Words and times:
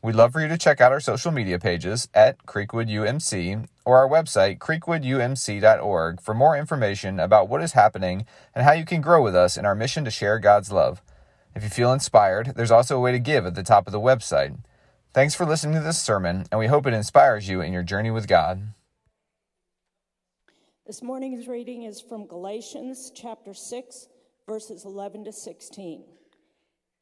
We'd 0.00 0.14
love 0.14 0.32
for 0.32 0.40
you 0.40 0.46
to 0.46 0.56
check 0.56 0.80
out 0.80 0.92
our 0.92 1.00
social 1.00 1.32
media 1.32 1.58
pages 1.58 2.08
at 2.14 2.46
Creekwood 2.46 2.88
UMC 2.88 3.66
or 3.84 3.98
our 3.98 4.08
website, 4.08 4.58
creekwoodumc.org, 4.58 6.20
for 6.20 6.34
more 6.34 6.56
information 6.56 7.18
about 7.18 7.48
what 7.48 7.62
is 7.62 7.72
happening 7.72 8.24
and 8.54 8.64
how 8.64 8.72
you 8.72 8.84
can 8.84 9.00
grow 9.00 9.20
with 9.20 9.34
us 9.34 9.56
in 9.56 9.66
our 9.66 9.74
mission 9.74 10.04
to 10.04 10.10
share 10.12 10.38
God's 10.38 10.70
love. 10.70 11.02
If 11.56 11.64
you 11.64 11.68
feel 11.68 11.92
inspired, 11.92 12.52
there's 12.54 12.70
also 12.70 12.96
a 12.96 13.00
way 13.00 13.10
to 13.10 13.18
give 13.18 13.44
at 13.44 13.56
the 13.56 13.64
top 13.64 13.88
of 13.88 13.92
the 13.92 13.98
website. 13.98 14.56
Thanks 15.12 15.34
for 15.34 15.44
listening 15.44 15.74
to 15.74 15.80
this 15.80 16.00
sermon, 16.00 16.46
and 16.52 16.60
we 16.60 16.68
hope 16.68 16.86
it 16.86 16.94
inspires 16.94 17.48
you 17.48 17.60
in 17.60 17.72
your 17.72 17.82
journey 17.82 18.12
with 18.12 18.28
God. 18.28 18.68
This 20.86 21.02
morning's 21.02 21.48
reading 21.48 21.82
is 21.82 22.00
from 22.00 22.28
Galatians 22.28 23.10
chapter 23.12 23.52
6, 23.52 24.08
verses 24.46 24.84
11 24.84 25.24
to 25.24 25.32
16. 25.32 26.04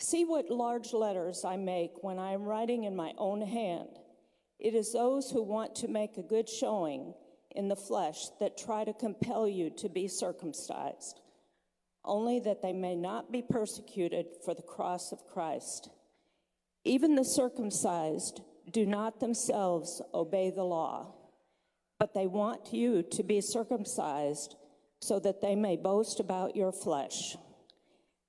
See 0.09 0.25
what 0.25 0.53
large 0.53 0.93
letters 0.93 1.45
I 1.45 1.57
make 1.57 2.05
when 2.05 2.21
I 2.21 2.31
am 2.31 2.45
writing 2.45 2.85
in 2.85 2.95
my 2.95 3.13
own 3.19 3.41
hand. 3.41 3.89
It 4.61 4.73
is 4.73 4.93
those 4.93 5.33
who 5.33 5.43
want 5.43 5.75
to 5.77 5.89
make 5.89 6.17
a 6.17 6.23
good 6.23 6.49
showing 6.49 7.13
in 7.57 7.67
the 7.67 7.75
flesh 7.75 8.29
that 8.39 8.57
try 8.57 8.85
to 8.85 8.93
compel 8.93 9.49
you 9.49 9.69
to 9.79 9.89
be 9.89 10.07
circumcised, 10.07 11.23
only 12.05 12.39
that 12.39 12.63
they 12.63 12.73
may 12.73 12.95
not 12.95 13.33
be 13.33 13.43
persecuted 13.43 14.27
for 14.45 14.55
the 14.55 14.63
cross 14.63 15.11
of 15.11 15.27
Christ. 15.27 15.91
Even 16.85 17.17
the 17.17 17.25
circumcised 17.25 18.43
do 18.71 18.87
not 18.87 19.19
themselves 19.19 20.01
obey 20.15 20.51
the 20.51 20.63
law, 20.63 21.17
but 21.99 22.15
they 22.15 22.29
want 22.29 22.73
you 22.73 23.03
to 23.03 23.25
be 23.25 23.41
circumcised 23.41 24.55
so 25.01 25.19
that 25.19 25.41
they 25.41 25.57
may 25.57 25.77
boast 25.77 26.21
about 26.21 26.55
your 26.55 26.71
flesh. 26.71 27.37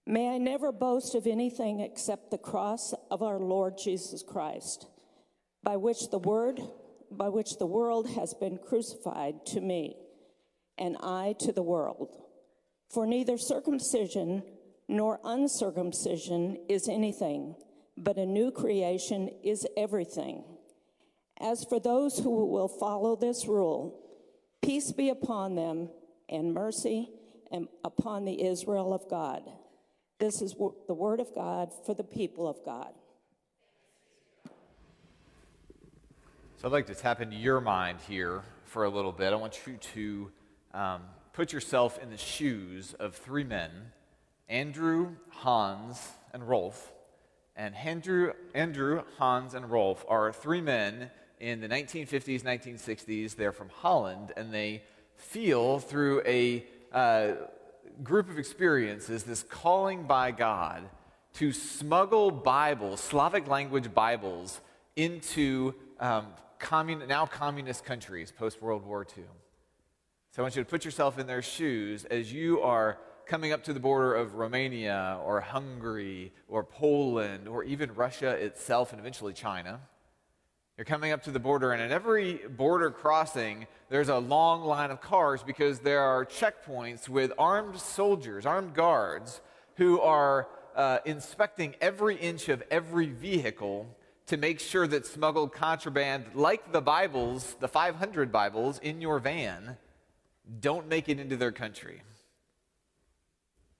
May 0.09 0.29
I 0.29 0.37
never 0.37 0.71
boast 0.71 1.15
of 1.15 1.27
anything 1.27 1.81
except 1.81 2.31
the 2.31 2.37
cross 2.37 2.93
of 3.11 3.21
our 3.21 3.39
Lord 3.39 3.77
Jesus 3.77 4.23
Christ, 4.23 4.87
by 5.63 5.75
which 5.75 6.09
the 6.11 6.17
word 6.17 6.61
by 7.11 7.27
which 7.27 7.57
the 7.57 7.65
world 7.65 8.09
has 8.11 8.33
been 8.33 8.57
crucified 8.57 9.45
to 9.47 9.59
me, 9.59 9.97
and 10.77 10.95
I 11.01 11.35
to 11.39 11.51
the 11.51 11.61
world. 11.61 12.21
For 12.89 13.05
neither 13.05 13.37
circumcision 13.37 14.43
nor 14.87 15.19
uncircumcision 15.25 16.57
is 16.69 16.87
anything, 16.87 17.55
but 17.97 18.17
a 18.17 18.25
new 18.25 18.51
creation 18.51 19.29
is 19.43 19.67
everything. 19.75 20.43
As 21.39 21.65
for 21.65 21.79
those 21.79 22.17
who 22.17 22.45
will 22.45 22.69
follow 22.69 23.17
this 23.17 23.45
rule, 23.45 23.99
peace 24.61 24.91
be 24.93 25.09
upon 25.09 25.55
them 25.55 25.89
and 26.29 26.53
mercy 26.53 27.09
and 27.51 27.67
upon 27.83 28.23
the 28.23 28.41
Israel 28.45 28.93
of 28.93 29.09
God. 29.09 29.43
This 30.19 30.41
is 30.41 30.55
the 30.87 30.95
word 30.95 31.19
of 31.19 31.33
God 31.35 31.71
for 31.85 31.93
the 31.93 32.03
people 32.03 32.47
of 32.47 32.57
God. 32.65 32.91
So 36.57 36.67
I'd 36.67 36.71
like 36.71 36.87
to 36.87 36.95
tap 36.95 37.21
into 37.21 37.35
your 37.35 37.61
mind 37.61 37.99
here 38.07 38.41
for 38.63 38.85
a 38.85 38.89
little 38.89 39.11
bit. 39.11 39.31
I 39.31 39.35
want 39.35 39.59
you 39.67 39.77
to 39.77 40.31
um, 40.73 41.01
put 41.33 41.53
yourself 41.53 41.99
in 42.01 42.09
the 42.09 42.17
shoes 42.17 42.95
of 42.95 43.15
three 43.15 43.43
men 43.43 43.69
Andrew, 44.49 45.09
Hans, 45.29 46.13
and 46.33 46.47
Rolf. 46.47 46.93
And 47.55 47.75
Andrew, 47.75 48.33
Andrew, 48.55 49.03
Hans, 49.19 49.53
and 49.53 49.69
Rolf 49.69 50.03
are 50.07 50.33
three 50.33 50.61
men 50.61 51.11
in 51.39 51.61
the 51.61 51.69
1950s, 51.69 52.41
1960s. 52.41 53.35
They're 53.35 53.51
from 53.51 53.69
Holland, 53.69 54.31
and 54.35 54.51
they 54.51 54.81
feel 55.15 55.77
through 55.77 56.23
a 56.25 56.65
uh, 56.91 57.33
group 58.03 58.29
of 58.29 58.37
experiences, 58.37 59.23
this 59.23 59.43
calling 59.43 60.03
by 60.03 60.31
God 60.31 60.83
to 61.33 61.51
smuggle 61.51 62.31
Bibles, 62.31 62.99
Slavic 62.99 63.47
language 63.47 63.93
Bibles, 63.93 64.59
into 64.95 65.73
um, 65.99 66.27
commun- 66.59 67.07
now 67.07 67.25
communist 67.25 67.85
countries 67.85 68.31
post 68.31 68.61
World 68.61 68.85
War 68.85 69.05
II. 69.17 69.23
So 70.31 70.41
I 70.41 70.43
want 70.43 70.55
you 70.55 70.63
to 70.63 70.69
put 70.69 70.85
yourself 70.85 71.19
in 71.19 71.27
their 71.27 71.41
shoes 71.41 72.05
as 72.05 72.31
you 72.31 72.61
are 72.61 72.99
coming 73.25 73.51
up 73.51 73.63
to 73.65 73.73
the 73.73 73.79
border 73.79 74.15
of 74.15 74.35
Romania 74.35 75.19
or 75.23 75.41
Hungary 75.41 76.31
or 76.47 76.63
Poland 76.63 77.47
or 77.47 77.63
even 77.63 77.93
Russia 77.93 78.29
itself 78.29 78.91
and 78.91 78.99
eventually 78.99 79.33
China. 79.33 79.81
You're 80.77 80.85
coming 80.85 81.11
up 81.11 81.23
to 81.23 81.31
the 81.31 81.39
border, 81.39 81.71
and 81.71 81.81
at 81.81 81.89
every 81.89 82.35
border 82.35 82.91
crossing, 82.91 83.65
there's 83.89 84.09
a 84.09 84.19
long 84.19 84.63
line 84.63 84.91
of 84.91 85.01
cars 85.01 85.41
because 85.41 85.79
there 85.79 86.01
are 86.01 86.23
checkpoints 86.23 87.09
with 87.09 87.31
armed 87.39 87.79
soldiers, 87.79 88.45
armed 88.45 88.75
guards, 88.75 89.41
who 89.77 89.99
are 89.99 90.47
uh, 90.75 90.99
inspecting 91.03 91.75
every 91.81 92.15
inch 92.15 92.47
of 92.47 92.61
every 92.69 93.07
vehicle 93.07 93.87
to 94.27 94.37
make 94.37 94.59
sure 94.59 94.85
that 94.85 95.07
smuggled 95.07 95.51
contraband, 95.51 96.25
like 96.35 96.71
the 96.71 96.81
Bibles, 96.81 97.55
the 97.59 97.67
500 97.67 98.31
Bibles 98.31 98.77
in 98.77 99.01
your 99.01 99.17
van, 99.17 99.77
don't 100.59 100.87
make 100.87 101.09
it 101.09 101.19
into 101.19 101.37
their 101.37 101.51
country. 101.51 102.03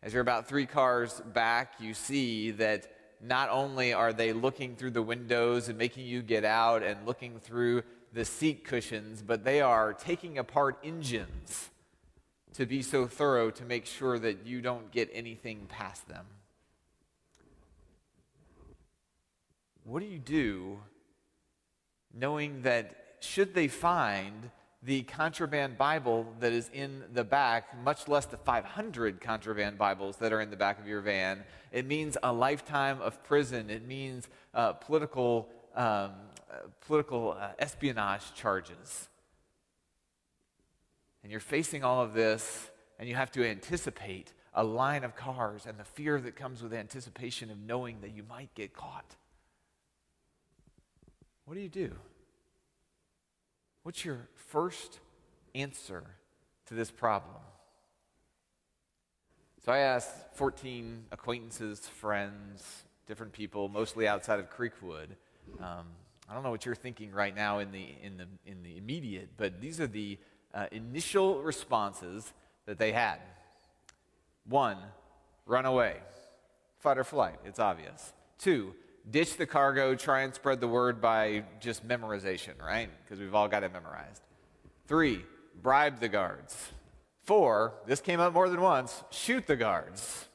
As 0.02 0.14
you're 0.14 0.22
about 0.24 0.48
three 0.48 0.66
cars 0.66 1.22
back, 1.32 1.74
you 1.80 1.94
see 1.94 2.50
that 2.52 2.97
not 3.22 3.50
only 3.50 3.94
are 3.94 4.14
they 4.14 4.34
looking 4.34 4.76
through 4.76 4.92
the 4.92 5.02
windows 5.02 5.70
and 5.70 5.78
making 5.78 6.06
you 6.06 6.22
get 6.22 6.46
out 6.46 6.84
and 6.84 7.06
looking 7.06 7.40
through 7.40 7.84
the 8.14 8.26
seat 8.26 8.64
cushions, 8.64 9.22
but 9.22 9.44
they 9.44 9.62
are 9.62 9.94
taking 9.94 10.38
apart 10.38 10.78
engines 10.84 11.70
to 12.54 12.66
be 12.66 12.82
so 12.82 13.06
thorough 13.06 13.52
to 13.52 13.64
make 13.64 13.86
sure 13.86 14.18
that 14.18 14.46
you 14.46 14.62
don't 14.62 14.92
get 14.92 15.10
anything 15.14 15.68
past 15.70 16.08
them. 16.08 16.26
What 19.84 20.02
do 20.02 20.06
you 20.06 20.20
do 20.20 20.80
knowing 22.14 22.64
that 22.64 22.96
should 23.20 23.54
they 23.54 23.68
find 23.68 24.50
the 24.88 25.04
contraband 25.04 25.78
Bible 25.78 26.26
that 26.40 26.54
is 26.54 26.70
in 26.74 27.04
the 27.12 27.26
back, 27.26 27.78
much 27.84 28.08
less 28.08 28.26
the 28.26 28.38
500 28.38 29.20
contraband 29.20 29.78
Bibles 29.78 30.16
that 30.16 30.32
are 30.32 30.40
in 30.40 30.50
the 30.50 30.56
back 30.56 30.80
of 30.80 30.88
your 30.88 31.02
van. 31.02 31.44
It 31.74 31.86
means 31.86 32.18
a 32.24 32.32
lifetime 32.32 33.02
of 33.02 33.22
prison. 33.22 33.70
It 33.70 33.86
means 33.86 34.30
uh, 34.54 34.72
political, 34.72 35.50
um, 35.76 35.84
uh, 35.84 36.12
political 36.86 37.36
uh, 37.38 37.50
espionage 37.60 38.34
charges. 38.34 39.10
And 41.22 41.34
you're 41.34 41.42
facing 41.42 41.84
all 41.84 42.02
of 42.02 42.14
this, 42.14 42.72
and 42.98 43.10
you 43.10 43.16
have 43.16 43.32
to 43.32 43.46
anticipate 43.46 44.32
a 44.54 44.64
line 44.64 45.04
of 45.04 45.18
cars 45.18 45.66
and 45.66 45.78
the 45.78 45.84
fear 45.84 46.22
that 46.22 46.38
comes 46.38 46.64
with 46.64 46.74
anticipation 46.74 47.52
of 47.52 47.60
knowing 47.60 48.00
that 48.00 48.16
you 48.16 48.24
might 48.24 48.56
get 48.56 48.74
caught. 48.74 49.18
What 51.44 51.56
do 51.56 51.60
you 51.60 51.68
do? 51.68 51.92
What's 53.88 54.04
your 54.04 54.28
first 54.36 55.00
answer 55.56 56.04
to 56.66 56.74
this 56.74 56.92
problem? 56.92 57.38
So 59.64 59.72
I 59.72 59.78
asked 59.78 60.12
14 60.34 61.06
acquaintances, 61.14 61.80
friends, 61.88 62.84
different 63.08 63.32
people, 63.32 63.70
mostly 63.70 64.06
outside 64.06 64.42
of 64.42 64.50
Creekwood. 64.50 65.12
Um, 65.62 65.86
I 66.30 66.34
don't 66.34 66.44
know 66.44 66.52
what 66.52 66.66
you're 66.66 66.76
thinking 66.76 67.14
right 67.14 67.34
now 67.34 67.60
in 67.60 67.72
the, 67.72 67.96
in 68.04 68.18
the, 68.18 68.28
in 68.46 68.62
the 68.62 68.76
immediate, 68.76 69.30
but 69.38 69.62
these 69.62 69.80
are 69.80 69.88
the 69.88 70.18
uh, 70.54 70.66
initial 70.74 71.42
responses 71.42 72.34
that 72.66 72.80
they 72.80 72.92
had. 72.92 73.20
One, 74.50 74.80
run 75.46 75.66
away. 75.66 75.96
Fight 76.80 76.98
or 76.98 77.06
flight, 77.06 77.40
it's 77.46 77.58
obvious. 77.58 78.12
Two, 78.38 78.76
ditch 79.10 79.38
the 79.38 79.46
cargo, 79.46 79.96
try 79.96 80.22
and 80.22 80.34
spread 80.34 80.60
the 80.60 80.68
word 80.68 81.02
by 81.02 81.44
just 81.60 81.88
memorization, 81.88 82.62
right? 82.62 82.90
Because 83.04 83.20
we've 83.20 83.36
all 83.36 83.48
got 83.48 83.64
it 83.64 83.72
memorized. 83.72 84.22
Three, 84.88 85.24
bribe 85.62 86.00
the 86.00 86.10
guards. 86.10 86.72
Four, 87.24 87.74
this 87.86 88.00
came 88.00 88.20
up 88.20 88.34
more 88.34 88.50
than 88.50 88.62
once, 88.62 89.04
shoot 89.10 89.48
the 89.48 89.56
guards. 89.56 90.28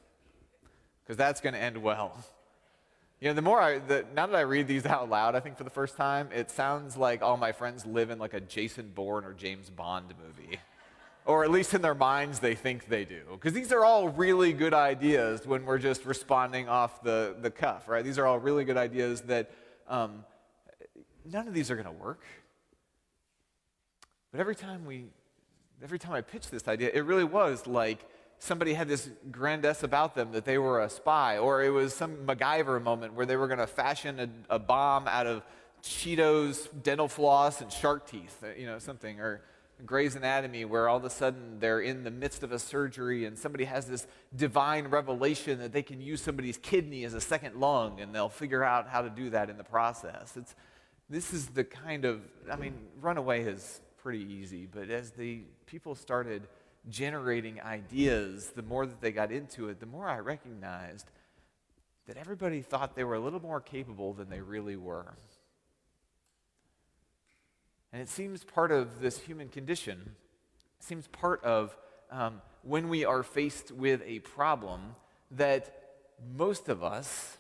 Because 1.03 1.17
that's 1.17 1.41
going 1.41 1.55
to 1.55 1.61
end 1.61 1.77
well. 1.83 2.17
You 3.21 3.29
know, 3.29 3.35
the 3.35 3.43
more 3.43 3.61
I, 3.61 3.79
the, 3.79 4.05
now 4.15 4.27
that 4.27 4.37
I 4.37 4.41
read 4.41 4.67
these 4.67 4.85
out 4.87 5.09
loud, 5.09 5.35
I 5.35 5.41
think 5.41 5.57
for 5.57 5.65
the 5.65 5.71
first 5.71 5.97
time, 5.97 6.29
it 6.35 6.51
sounds 6.51 6.97
like 6.97 7.23
all 7.23 7.37
my 7.37 7.53
friends 7.53 7.87
live 7.87 8.11
in 8.11 8.19
like 8.19 8.35
a 8.35 8.41
Jason 8.41 8.91
Bourne 8.95 9.25
or 9.25 9.33
James 9.33 9.71
Bond 9.71 10.13
movie 10.23 10.59
or 11.25 11.45
at 11.45 11.51
least 11.51 11.73
in 11.75 11.83
their 11.83 11.95
minds 11.95 12.41
they 12.41 12.55
think 12.55 12.89
they 12.89 13.05
do. 13.05 13.23
Because 13.33 13.53
these 13.53 13.73
are 13.73 13.85
all 13.85 14.09
really 14.09 14.53
good 14.53 14.75
ideas 14.75 15.47
when 15.47 15.65
we're 15.65 15.79
just 15.79 16.05
responding 16.05 16.69
off 16.69 17.03
the, 17.03 17.37
the 17.41 17.51
cuff, 17.51 17.89
right? 17.89 18.05
These 18.05 18.19
are 18.19 18.27
all 18.27 18.39
really 18.39 18.65
good 18.65 18.77
ideas 18.77 19.23
that 19.23 19.51
um, 19.89 20.25
none 21.25 21.47
of 21.47 21.55
these 21.55 21.71
are 21.71 21.77
going 21.77 21.87
to 21.87 21.93
work. 21.93 22.23
But 24.33 24.41
every 24.41 24.57
time 24.57 24.85
we 24.87 25.07
every 25.83 25.99
time 25.99 26.13
I 26.13 26.21
pitched 26.21 26.51
this 26.51 26.69
idea, 26.69 26.91
it 26.95 27.05
really 27.05 27.25
was 27.25 27.67
like 27.67 28.07
somebody 28.39 28.75
had 28.75 28.89
this 28.89 29.11
grandesse 29.31 29.83
about 29.83 30.15
them 30.15 30.33
that 30.33 30.45
they 30.45 30.59
were 30.59 30.83
a 30.83 30.89
spy, 30.89 31.39
or 31.39 31.63
it 31.63 31.71
was 31.71 31.93
some 31.93 32.17
MacGyver 32.27 32.83
moment 32.83 33.15
where 33.15 33.27
they 33.27 33.37
were 33.37 33.47
going 33.47 33.59
to 33.59 33.67
fashion 33.67 34.45
a, 34.49 34.55
a, 34.57 34.59
bomb 34.59 35.07
out 35.07 35.27
of 35.27 35.43
Cheetos, 35.83 36.69
dental 36.83 37.09
floss, 37.09 37.61
and 37.61 37.73
shark 37.73 38.09
teeth, 38.09 38.43
uh, 38.43 38.49
you 38.57 38.67
know, 38.67 38.79
something, 38.79 39.21
or 39.21 39.43
Grey's 39.85 40.15
Anatomy, 40.15 40.65
where 40.65 40.89
all 40.89 40.97
of 40.97 41.05
a 41.05 41.11
sudden 41.11 41.59
they're 41.59 41.81
in 41.81 42.05
the 42.05 42.11
midst 42.11 42.43
of 42.43 42.53
a 42.53 42.59
surgery 42.59 43.25
and 43.25 43.39
somebody 43.39 43.65
has 43.65 43.87
this 43.87 44.07
divine 44.35 44.89
revelation 44.89 45.59
that 45.59 45.73
they 45.73 45.83
can 45.83 46.01
use 46.01 46.23
somebody's 46.23 46.57
kidney 46.57 47.05
as 47.05 47.15
a 47.15 47.21
second 47.21 47.57
lung, 47.57 48.01
and 48.01 48.15
they'll 48.15 48.29
figure 48.29 48.63
out 48.63 48.89
how 48.89 49.03
to 49.03 49.11
do 49.11 49.31
that 49.31 49.51
in 49.51 49.57
the 49.57 49.65
process. 49.65 50.37
It's, 50.37 50.55
this 51.11 51.33
is 51.33 51.49
the 51.49 51.65
kind 51.65 52.05
of, 52.05 52.23
I 52.51 52.57
mean, 52.57 52.75
Runaway 53.01 53.45
is 53.45 53.81
pretty 53.99 54.25
easy, 54.25 54.67
but 54.67 54.89
as 54.91 55.11
the 55.11 55.43
people 55.67 55.95
started 55.95 56.47
generating 56.89 57.61
ideas, 57.61 58.53
the 58.55 58.63
more 58.63 58.87
that 58.87 59.01
they 59.01 59.13
got 59.13 59.31
into 59.31 59.69
it, 59.69 59.81
the 59.81 59.87
more 59.87 60.09
I 60.09 60.19
recognized 60.19 61.07
that 62.07 62.17
everybody 62.17 62.63
thought 62.63 62.97
they 62.97 63.05
were 63.05 63.15
a 63.15 63.21
little 63.21 63.41
more 63.41 63.61
capable 63.61 64.13
than 64.13 64.29
they 64.29 64.41
really 64.41 64.77
were. 64.77 65.15
And 67.93 68.01
it 68.01 68.09
seems 68.09 68.43
part 68.43 68.73
of 68.73 69.01
this 69.01 69.19
human 69.19 69.49
condition, 69.49 70.17
seems 70.81 71.07
part 71.09 71.45
of 71.45 71.77
um, 72.11 72.41
when 72.63 72.89
we 72.89 73.05
are 73.05 73.23
faced 73.23 73.71
with 73.71 74.03
a 74.07 74.21
problem 74.21 74.95
that 75.33 75.75
most 76.37 76.69
of 76.69 76.83
us 76.83 77.37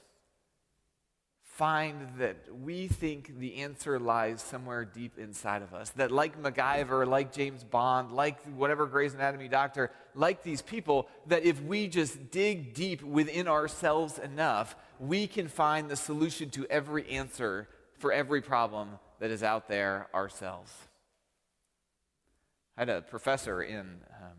find 1.42 2.08
that 2.18 2.36
we 2.62 2.88
think 2.88 3.38
the 3.38 3.56
answer 3.56 3.98
lies 3.98 4.40
somewhere 4.40 4.84
deep 4.86 5.18
inside 5.18 5.60
of 5.62 5.74
us. 5.74 5.90
That, 5.90 6.10
like 6.10 6.42
MacGyver, 6.42 7.06
like 7.06 7.32
James 7.32 7.62
Bond, 7.62 8.12
like 8.12 8.42
whatever 8.54 8.86
Grey's 8.86 9.12
Anatomy 9.14 9.48
doctor, 9.48 9.90
like 10.14 10.42
these 10.42 10.62
people, 10.62 11.08
that 11.26 11.44
if 11.44 11.62
we 11.62 11.88
just 11.88 12.30
dig 12.30 12.72
deep 12.72 13.02
within 13.02 13.48
ourselves 13.48 14.18
enough, 14.18 14.74
we 14.98 15.26
can 15.26 15.46
find 15.46 15.90
the 15.90 15.96
solution 15.96 16.48
to 16.50 16.66
every 16.66 17.08
answer 17.08 17.68
for 17.98 18.12
every 18.12 18.40
problem 18.40 18.98
that 19.22 19.30
is 19.30 19.44
out 19.44 19.68
there 19.68 20.08
ourselves. 20.12 20.72
I 22.76 22.80
had 22.80 22.88
a 22.88 23.02
professor 23.02 23.62
in, 23.62 23.78
um, 24.20 24.32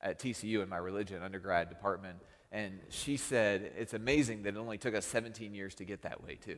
at 0.00 0.18
TCU 0.18 0.62
in 0.62 0.68
my 0.70 0.78
religion 0.78 1.22
undergrad 1.22 1.68
department 1.68 2.20
and 2.50 2.80
she 2.88 3.18
said, 3.18 3.70
It's 3.76 3.92
amazing 3.92 4.44
that 4.44 4.54
it 4.54 4.58
only 4.58 4.78
took 4.78 4.94
us 4.94 5.04
17 5.04 5.52
years 5.52 5.74
to 5.74 5.84
get 5.84 6.00
that 6.02 6.24
way, 6.24 6.36
too. 6.36 6.56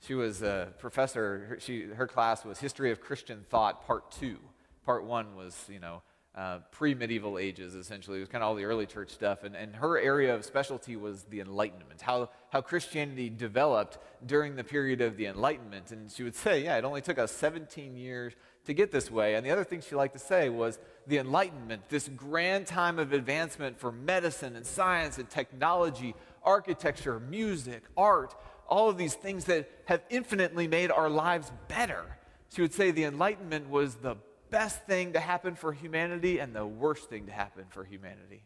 She 0.00 0.14
was 0.14 0.42
a 0.42 0.74
professor, 0.80 1.46
her, 1.48 1.60
she, 1.60 1.82
her 1.84 2.08
class 2.08 2.44
was 2.44 2.58
History 2.58 2.90
of 2.90 3.00
Christian 3.00 3.44
Thought, 3.48 3.86
Part 3.86 4.10
2. 4.10 4.36
Part 4.84 5.04
1 5.04 5.36
was, 5.36 5.64
you 5.68 5.78
know, 5.78 6.02
uh, 6.40 6.60
pre 6.70 6.94
medieval 6.94 7.36
ages, 7.36 7.74
essentially. 7.74 8.16
It 8.16 8.20
was 8.20 8.30
kind 8.30 8.42
of 8.42 8.48
all 8.48 8.54
the 8.54 8.64
early 8.64 8.86
church 8.86 9.10
stuff. 9.10 9.44
And, 9.44 9.54
and 9.54 9.76
her 9.76 9.98
area 9.98 10.34
of 10.34 10.42
specialty 10.42 10.96
was 10.96 11.24
the 11.24 11.40
Enlightenment, 11.40 12.00
how, 12.00 12.30
how 12.48 12.62
Christianity 12.62 13.28
developed 13.28 13.98
during 14.24 14.56
the 14.56 14.64
period 14.64 15.02
of 15.02 15.18
the 15.18 15.26
Enlightenment. 15.26 15.90
And 15.90 16.10
she 16.10 16.22
would 16.22 16.34
say, 16.34 16.64
yeah, 16.64 16.78
it 16.78 16.84
only 16.84 17.02
took 17.02 17.18
us 17.18 17.30
17 17.30 17.94
years 17.94 18.32
to 18.64 18.72
get 18.72 18.90
this 18.90 19.10
way. 19.10 19.34
And 19.34 19.44
the 19.44 19.50
other 19.50 19.64
thing 19.64 19.82
she 19.82 19.94
liked 19.94 20.14
to 20.14 20.18
say 20.18 20.48
was 20.48 20.78
the 21.06 21.18
Enlightenment, 21.18 21.90
this 21.90 22.08
grand 22.08 22.66
time 22.66 22.98
of 22.98 23.12
advancement 23.12 23.78
for 23.78 23.92
medicine 23.92 24.56
and 24.56 24.64
science 24.64 25.18
and 25.18 25.28
technology, 25.28 26.14
architecture, 26.42 27.20
music, 27.20 27.82
art, 27.98 28.34
all 28.66 28.88
of 28.88 28.96
these 28.96 29.14
things 29.14 29.44
that 29.44 29.70
have 29.84 30.02
infinitely 30.08 30.68
made 30.68 30.90
our 30.90 31.10
lives 31.10 31.52
better. 31.68 32.16
She 32.48 32.62
would 32.62 32.72
say 32.72 32.92
the 32.92 33.04
Enlightenment 33.04 33.68
was 33.68 33.96
the 33.96 34.16
best 34.50 34.84
thing 34.86 35.12
to 35.12 35.20
happen 35.20 35.54
for 35.54 35.72
humanity 35.72 36.38
and 36.38 36.54
the 36.54 36.66
worst 36.66 37.08
thing 37.08 37.26
to 37.26 37.32
happen 37.32 37.64
for 37.70 37.84
humanity. 37.84 38.42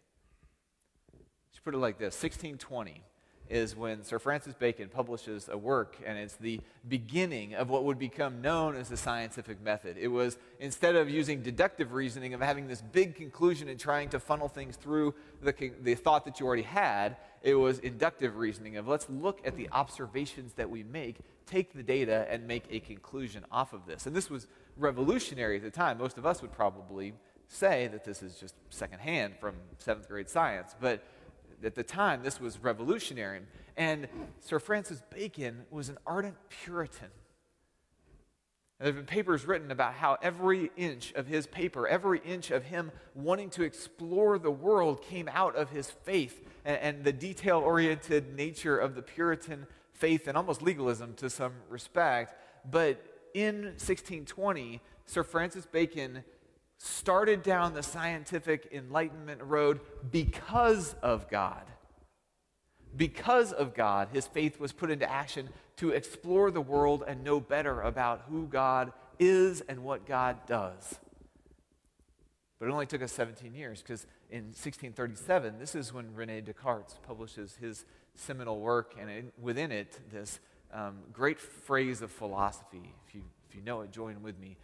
She 1.52 1.60
put 1.64 1.74
it 1.74 1.78
like 1.78 1.98
this 1.98 2.14
1620 2.14 3.02
is 3.48 3.76
when 3.76 4.02
Sir 4.02 4.18
Francis 4.18 4.54
Bacon 4.54 4.88
publishes 4.88 5.48
a 5.50 5.58
work, 5.58 5.96
and 6.04 6.16
it's 6.16 6.36
the 6.36 6.60
beginning 6.88 7.54
of 7.54 7.68
what 7.68 7.84
would 7.84 7.98
become 7.98 8.40
known 8.40 8.74
as 8.74 8.88
the 8.88 8.96
scientific 8.96 9.62
method. 9.62 9.96
It 9.98 10.08
was 10.08 10.38
instead 10.60 10.96
of 10.96 11.10
using 11.10 11.42
deductive 11.42 11.92
reasoning, 11.92 12.32
of 12.32 12.40
having 12.40 12.66
this 12.66 12.80
big 12.80 13.14
conclusion 13.14 13.68
and 13.68 13.78
trying 13.78 14.08
to 14.10 14.20
funnel 14.20 14.48
things 14.48 14.76
through 14.76 15.14
the, 15.42 15.72
the 15.82 15.94
thought 15.94 16.24
that 16.24 16.40
you 16.40 16.46
already 16.46 16.62
had, 16.62 17.16
it 17.42 17.54
was 17.54 17.78
inductive 17.80 18.36
reasoning 18.36 18.78
of 18.78 18.88
let's 18.88 19.08
look 19.10 19.46
at 19.46 19.56
the 19.56 19.68
observations 19.72 20.54
that 20.54 20.70
we 20.70 20.82
make, 20.82 21.18
take 21.46 21.74
the 21.74 21.82
data, 21.82 22.26
and 22.30 22.46
make 22.46 22.64
a 22.70 22.80
conclusion 22.80 23.44
off 23.52 23.74
of 23.74 23.84
this. 23.84 24.06
And 24.06 24.16
this 24.16 24.30
was 24.30 24.46
revolutionary 24.76 25.56
at 25.56 25.62
the 25.62 25.70
time. 25.70 25.98
Most 25.98 26.18
of 26.18 26.26
us 26.26 26.42
would 26.42 26.52
probably 26.52 27.14
say 27.48 27.88
that 27.88 28.04
this 28.04 28.22
is 28.22 28.36
just 28.36 28.54
secondhand 28.70 29.34
from 29.38 29.54
seventh 29.78 30.08
grade 30.08 30.28
science, 30.28 30.74
but 30.80 31.04
at 31.62 31.74
the 31.74 31.82
time, 31.82 32.22
this 32.22 32.40
was 32.40 32.58
revolutionary. 32.58 33.40
And 33.76 34.08
Sir 34.40 34.58
Francis 34.58 35.02
Bacon 35.10 35.62
was 35.70 35.88
an 35.88 35.98
ardent 36.06 36.36
Puritan. 36.48 37.08
there 38.78 38.88
have 38.88 38.96
been 38.96 39.06
papers 39.06 39.46
written 39.46 39.70
about 39.70 39.94
how 39.94 40.18
every 40.22 40.70
inch 40.76 41.12
of 41.14 41.26
his 41.26 41.46
paper, 41.46 41.88
every 41.88 42.20
inch 42.20 42.50
of 42.50 42.64
him 42.64 42.92
wanting 43.14 43.50
to 43.50 43.62
explore 43.62 44.38
the 44.38 44.50
world 44.50 45.02
came 45.02 45.28
out 45.32 45.56
of 45.56 45.70
his 45.70 45.90
faith 45.90 46.42
and, 46.64 46.76
and 46.78 47.04
the 47.04 47.12
detail 47.12 47.58
oriented 47.58 48.34
nature 48.34 48.76
of 48.76 48.94
the 48.94 49.02
Puritan 49.02 49.66
faith 49.92 50.28
and 50.28 50.36
almost 50.36 50.60
legalism 50.60 51.14
to 51.14 51.30
some 51.30 51.52
respect. 51.68 52.34
But 52.70 53.00
in 53.34 53.64
1620, 53.64 54.80
Sir 55.04 55.22
Francis 55.22 55.66
Bacon 55.66 56.24
started 56.78 57.42
down 57.42 57.74
the 57.74 57.82
scientific 57.82 58.68
enlightenment 58.72 59.42
road 59.42 59.80
because 60.10 60.94
of 61.02 61.28
God. 61.28 61.64
Because 62.96 63.52
of 63.52 63.74
God, 63.74 64.08
his 64.12 64.26
faith 64.26 64.60
was 64.60 64.72
put 64.72 64.90
into 64.90 65.10
action 65.10 65.48
to 65.76 65.90
explore 65.90 66.50
the 66.50 66.60
world 66.60 67.02
and 67.06 67.24
know 67.24 67.40
better 67.40 67.80
about 67.80 68.22
who 68.28 68.46
God 68.46 68.92
is 69.18 69.60
and 69.62 69.82
what 69.82 70.06
God 70.06 70.38
does. 70.46 71.00
But 72.58 72.68
it 72.68 72.72
only 72.72 72.86
took 72.86 73.02
us 73.02 73.12
17 73.12 73.52
years 73.54 73.82
because 73.82 74.06
in 74.30 74.44
1637, 74.44 75.58
this 75.58 75.74
is 75.74 75.92
when 75.92 76.14
Rene 76.14 76.40
Descartes 76.42 76.98
publishes 77.06 77.56
his 77.60 77.84
seminal 78.14 78.60
work, 78.60 78.94
and 78.98 79.10
in, 79.10 79.32
within 79.40 79.72
it, 79.72 79.98
this 80.12 80.38
um, 80.74 80.98
great 81.12 81.40
phrase 81.40 82.02
of 82.02 82.10
philosophy. 82.10 82.92
If 83.06 83.14
you, 83.14 83.22
if 83.48 83.54
you 83.54 83.62
know 83.62 83.80
it, 83.80 83.92
join 83.92 84.22
with 84.22 84.38
me. 84.38 84.58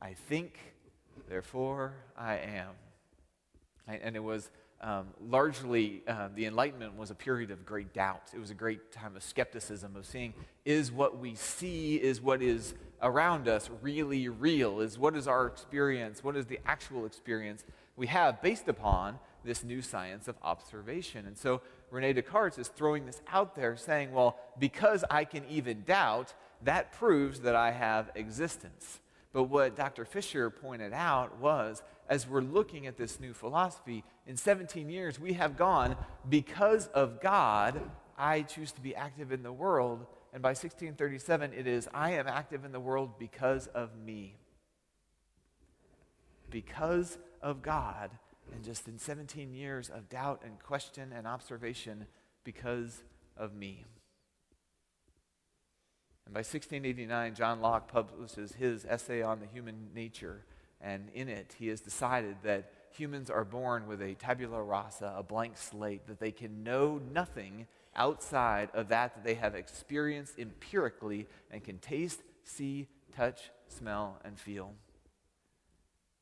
I 0.00 0.14
think, 0.14 0.58
Therefore, 1.28 1.94
I 2.16 2.38
am. 2.38 2.70
And 3.86 4.16
it 4.16 4.22
was 4.22 4.50
um, 4.80 5.08
largely, 5.20 6.02
uh, 6.08 6.28
the 6.34 6.46
Enlightenment 6.46 6.96
was 6.96 7.10
a 7.10 7.14
period 7.14 7.50
of 7.50 7.64
great 7.64 7.92
doubt. 7.92 8.30
It 8.34 8.38
was 8.38 8.50
a 8.50 8.54
great 8.54 8.92
time 8.92 9.14
of 9.16 9.22
skepticism, 9.22 9.94
of 9.94 10.06
seeing 10.06 10.34
is 10.64 10.90
what 10.90 11.18
we 11.18 11.34
see, 11.36 11.96
is 11.96 12.20
what 12.20 12.42
is 12.42 12.74
around 13.02 13.48
us 13.48 13.70
really 13.82 14.28
real? 14.28 14.80
Is 14.80 14.98
what 14.98 15.16
is 15.16 15.28
our 15.28 15.46
experience? 15.46 16.24
What 16.24 16.36
is 16.36 16.46
the 16.46 16.58
actual 16.66 17.06
experience 17.06 17.64
we 17.96 18.08
have 18.08 18.42
based 18.42 18.68
upon 18.68 19.18
this 19.44 19.62
new 19.62 19.82
science 19.82 20.28
of 20.28 20.36
observation? 20.42 21.26
And 21.26 21.38
so 21.38 21.62
Rene 21.90 22.12
Descartes 22.12 22.58
is 22.58 22.68
throwing 22.68 23.06
this 23.06 23.20
out 23.32 23.54
there 23.56 23.76
saying, 23.76 24.12
well, 24.12 24.38
because 24.58 25.04
I 25.10 25.24
can 25.24 25.44
even 25.48 25.82
doubt, 25.82 26.34
that 26.62 26.92
proves 26.92 27.40
that 27.40 27.56
I 27.56 27.72
have 27.72 28.10
existence. 28.14 29.00
But 29.32 29.44
what 29.44 29.76
Dr. 29.76 30.04
Fisher 30.04 30.50
pointed 30.50 30.92
out 30.92 31.38
was 31.38 31.82
as 32.08 32.26
we're 32.26 32.40
looking 32.40 32.86
at 32.86 32.96
this 32.96 33.20
new 33.20 33.32
philosophy, 33.32 34.02
in 34.26 34.36
17 34.36 34.90
years, 34.90 35.20
we 35.20 35.34
have 35.34 35.56
gone, 35.56 35.96
because 36.28 36.88
of 36.88 37.20
God, 37.20 37.80
I 38.18 38.42
choose 38.42 38.72
to 38.72 38.80
be 38.80 38.94
active 38.96 39.30
in 39.32 39.44
the 39.44 39.52
world. 39.52 40.04
And 40.32 40.42
by 40.42 40.50
1637, 40.50 41.52
it 41.52 41.66
is, 41.66 41.88
I 41.94 42.12
am 42.12 42.26
active 42.26 42.64
in 42.64 42.72
the 42.72 42.80
world 42.80 43.18
because 43.18 43.68
of 43.68 43.96
me. 43.96 44.36
Because 46.50 47.16
of 47.40 47.62
God. 47.62 48.10
And 48.52 48.64
just 48.64 48.88
in 48.88 48.98
17 48.98 49.52
years 49.52 49.88
of 49.88 50.08
doubt 50.08 50.42
and 50.44 50.58
question 50.58 51.12
and 51.12 51.26
observation, 51.26 52.06
because 52.44 53.02
of 53.36 53.54
me. 53.54 53.84
And 56.26 56.34
by 56.34 56.40
1689, 56.40 57.34
John 57.34 57.60
Locke 57.60 57.90
publishes 57.90 58.52
his 58.52 58.84
essay 58.84 59.22
on 59.22 59.40
the 59.40 59.46
human 59.46 59.88
nature. 59.94 60.44
And 60.80 61.08
in 61.14 61.28
it, 61.28 61.54
he 61.58 61.68
has 61.68 61.80
decided 61.80 62.36
that 62.44 62.72
humans 62.90 63.30
are 63.30 63.44
born 63.44 63.86
with 63.86 64.00
a 64.00 64.14
tabula 64.14 64.62
rasa, 64.62 65.14
a 65.16 65.22
blank 65.22 65.56
slate, 65.56 66.06
that 66.06 66.20
they 66.20 66.32
can 66.32 66.62
know 66.62 67.00
nothing 67.12 67.66
outside 67.94 68.70
of 68.72 68.88
that 68.88 69.14
that 69.14 69.24
they 69.24 69.34
have 69.34 69.54
experienced 69.54 70.38
empirically 70.38 71.26
and 71.50 71.62
can 71.62 71.78
taste, 71.78 72.20
see, 72.44 72.86
touch, 73.14 73.50
smell, 73.68 74.18
and 74.24 74.38
feel. 74.38 74.72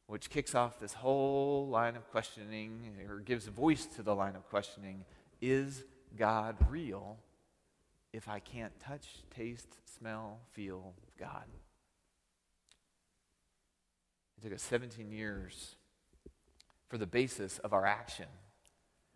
Which 0.08 0.28
kicks 0.28 0.54
off 0.54 0.80
this 0.80 0.94
whole 0.94 1.68
line 1.68 1.94
of 1.94 2.10
questioning, 2.10 2.80
or 3.08 3.20
gives 3.20 3.46
voice 3.46 3.86
to 3.96 4.02
the 4.02 4.14
line 4.14 4.34
of 4.34 4.48
questioning 4.48 5.04
is 5.40 5.84
God 6.16 6.56
real? 6.68 7.18
if 8.12 8.28
I 8.28 8.38
can't 8.38 8.72
touch, 8.80 9.06
taste, 9.30 9.76
smell, 9.98 10.38
feel 10.52 10.94
God? 11.18 11.44
It 14.38 14.44
took 14.44 14.54
us 14.54 14.62
17 14.62 15.10
years 15.10 15.76
for 16.88 16.96
the 16.96 17.06
basis 17.06 17.58
of 17.58 17.72
our 17.72 17.84
action 17.84 18.26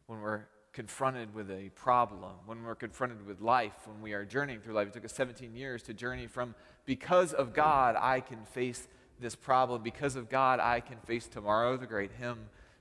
when 0.07 0.21
we're 0.21 0.43
confronted 0.73 1.35
with 1.35 1.51
a 1.51 1.71
problem, 1.71 2.33
when 2.47 2.63
we're 2.65 2.75
confronted 2.75 3.27
with 3.27 3.41
life, 3.41 3.75
when 3.87 4.01
we 4.03 4.13
are 4.15 4.25
journeying 4.25 4.61
through 4.61 4.75
life. 4.75 4.89
It 4.89 4.95
took 4.95 5.05
us 5.05 5.13
17 5.13 5.55
years 5.55 5.83
to 5.85 5.95
journey 5.95 6.27
from 6.27 6.55
because 6.85 7.33
of 7.33 7.53
God, 7.53 7.97
I 7.99 8.21
can 8.21 8.45
face 8.45 8.89
this 9.23 9.35
problem. 9.35 9.83
Because 9.83 10.17
of 10.17 10.29
God, 10.29 10.61
I 10.61 10.81
can 10.81 10.99
face 10.99 11.27
tomorrow. 11.27 11.77
The 11.77 11.87
great 11.87 12.11
hymn 12.19 12.39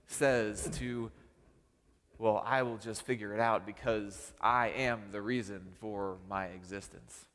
says 0.08 0.70
to, 0.80 1.12
well, 2.18 2.44
I 2.46 2.64
will 2.64 2.78
just 2.78 3.04
figure 3.04 3.34
it 3.34 3.40
out 3.40 3.66
because 3.66 4.34
I 4.42 4.70
am 4.70 5.00
the 5.12 5.22
reason 5.22 5.62
for 5.80 6.18
my 6.30 6.48
existence. 6.48 7.26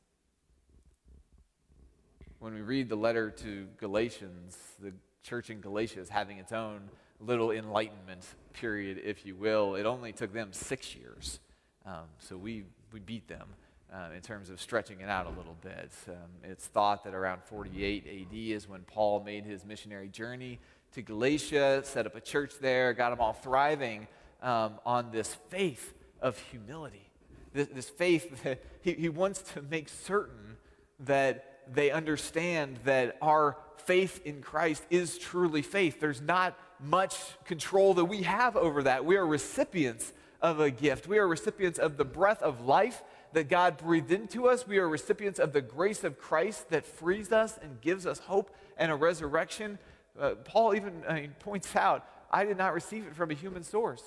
When 2.39 2.53
we 2.53 2.61
read 2.61 2.89
the 2.89 2.95
letter 2.95 3.31
to 3.31 3.67
Galatians, 3.77 4.57
the 4.79 4.93
church 5.23 5.49
in 5.49 5.59
Galatia 5.59 5.99
is 5.99 6.09
having 6.09 6.37
its 6.37 6.51
own 6.51 6.81
little 7.19 7.49
enlightenment 7.51 8.23
period, 8.53 9.01
if 9.03 9.25
you 9.25 9.35
will. 9.35 9.75
It 9.75 9.85
only 9.85 10.11
took 10.11 10.31
them 10.33 10.49
six 10.51 10.95
years. 10.95 11.39
Um, 11.85 12.05
so 12.19 12.37
we, 12.37 12.65
we 12.91 12.99
beat 12.99 13.27
them 13.27 13.47
uh, 13.93 14.09
in 14.15 14.21
terms 14.21 14.49
of 14.49 14.59
stretching 14.59 15.01
it 15.01 15.09
out 15.09 15.25
a 15.25 15.29
little 15.29 15.55
bit. 15.61 15.91
Um, 16.07 16.15
it's 16.43 16.67
thought 16.67 17.03
that 17.05 17.13
around 17.13 17.43
48 17.43 18.05
AD 18.05 18.37
is 18.37 18.67
when 18.67 18.81
Paul 18.81 19.23
made 19.23 19.45
his 19.45 19.65
missionary 19.65 20.09
journey 20.09 20.59
to 20.93 21.01
Galatia, 21.01 21.81
set 21.83 22.05
up 22.05 22.15
a 22.15 22.21
church 22.21 22.53
there, 22.59 22.93
got 22.93 23.11
them 23.11 23.19
all 23.19 23.33
thriving 23.33 24.07
um, 24.41 24.79
on 24.85 25.11
this 25.11 25.35
faith 25.49 25.93
of 26.21 26.37
humility. 26.37 27.09
This, 27.53 27.67
this 27.67 27.89
faith 27.89 28.41
that 28.43 28.63
he, 28.81 28.93
he 28.93 29.09
wants 29.09 29.41
to 29.53 29.61
make 29.61 29.89
certain 29.89 30.57
that 31.01 31.61
they 31.71 31.91
understand 31.91 32.79
that 32.85 33.17
our 33.21 33.57
faith 33.77 34.21
in 34.25 34.41
Christ 34.41 34.83
is 34.89 35.17
truly 35.17 35.61
faith. 35.61 35.99
There's 35.99 36.21
not 36.21 36.57
much 36.79 37.15
control 37.45 37.93
that 37.95 38.05
we 38.05 38.23
have 38.23 38.55
over 38.55 38.83
that. 38.83 39.05
We 39.05 39.15
are 39.17 39.25
recipients 39.25 40.13
of 40.41 40.59
a 40.59 40.69
gift. 40.69 41.07
We 41.07 41.17
are 41.17 41.27
recipients 41.27 41.79
of 41.79 41.97
the 41.97 42.05
breath 42.05 42.41
of 42.41 42.65
life 42.65 43.01
that 43.33 43.49
God 43.49 43.77
breathed 43.77 44.11
into 44.11 44.47
us. 44.47 44.67
We 44.67 44.77
are 44.77 44.87
recipients 44.87 45.39
of 45.39 45.53
the 45.53 45.61
grace 45.61 46.03
of 46.03 46.19
Christ 46.19 46.69
that 46.69 46.85
frees 46.85 47.31
us 47.31 47.59
and 47.61 47.81
gives 47.81 48.05
us 48.05 48.19
hope 48.19 48.55
and 48.77 48.91
a 48.91 48.95
resurrection. 48.95 49.77
Uh, 50.19 50.35
Paul 50.35 50.75
even 50.75 51.03
I 51.07 51.21
mean, 51.21 51.35
points 51.39 51.75
out, 51.75 52.05
I 52.31 52.45
did 52.45 52.57
not 52.57 52.73
receive 52.73 53.05
it 53.05 53.15
from 53.15 53.31
a 53.31 53.33
human 53.33 53.63
source, 53.63 54.03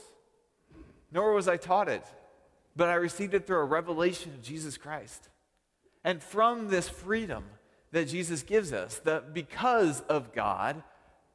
nor 1.12 1.33
was 1.33 1.49
I 1.49 1.57
taught 1.57 1.89
it, 1.89 2.05
but 2.77 2.89
I 2.89 2.95
received 2.95 3.35
it 3.35 3.47
through 3.47 3.59
a 3.59 3.65
revelation 3.65 4.33
of 4.35 4.43
Jesus 4.43 4.77
Christ. 4.77 5.29
And 6.05 6.23
from 6.23 6.69
this 6.69 6.89
freedom 6.89 7.45
that 7.93 8.09
Jesus 8.09 8.43
gives 8.43 8.73
us, 8.73 8.99
that 9.00 9.35
because 9.35 10.00
of 10.03 10.33
God, 10.33 10.83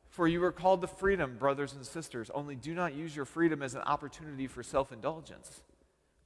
for 0.10 0.28
you 0.28 0.44
are 0.44 0.52
called 0.52 0.82
to 0.82 0.88
freedom, 0.88 1.36
brothers 1.38 1.74
and 1.74 1.86
sisters, 1.86 2.32
only 2.34 2.56
do 2.56 2.74
not 2.74 2.96
use 2.96 3.16
your 3.16 3.26
freedom 3.26 3.62
as 3.62 3.76
an 3.76 3.82
opportunity 3.82 4.48
for 4.48 4.64
self 4.64 4.92
indulgence, 4.92 5.62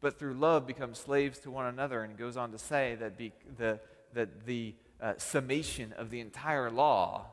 but 0.01 0.17
through 0.17 0.33
love 0.33 0.65
become 0.65 0.93
slaves 0.93 1.39
to 1.39 1.51
one 1.51 1.65
another. 1.65 2.03
And 2.03 2.17
goes 2.17 2.37
on 2.37 2.51
to 2.51 2.57
say 2.57 2.95
that 2.99 3.17
be, 3.17 3.33
the, 3.57 3.79
that 4.13 4.45
the 4.45 4.75
uh, 5.01 5.13
summation 5.17 5.93
of 5.93 6.09
the 6.09 6.19
entire 6.19 6.69
law, 6.69 7.25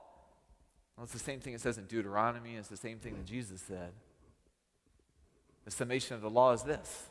well, 0.96 1.04
it's 1.04 1.12
the 1.12 1.18
same 1.18 1.40
thing 1.40 1.54
it 1.54 1.60
says 1.60 1.78
in 1.78 1.84
Deuteronomy, 1.84 2.56
it's 2.56 2.68
the 2.68 2.76
same 2.76 2.98
thing 2.98 3.14
that 3.14 3.26
Jesus 3.26 3.60
said. 3.60 3.92
The 5.64 5.70
summation 5.70 6.14
of 6.14 6.22
the 6.22 6.30
law 6.30 6.52
is 6.52 6.62
this 6.62 7.08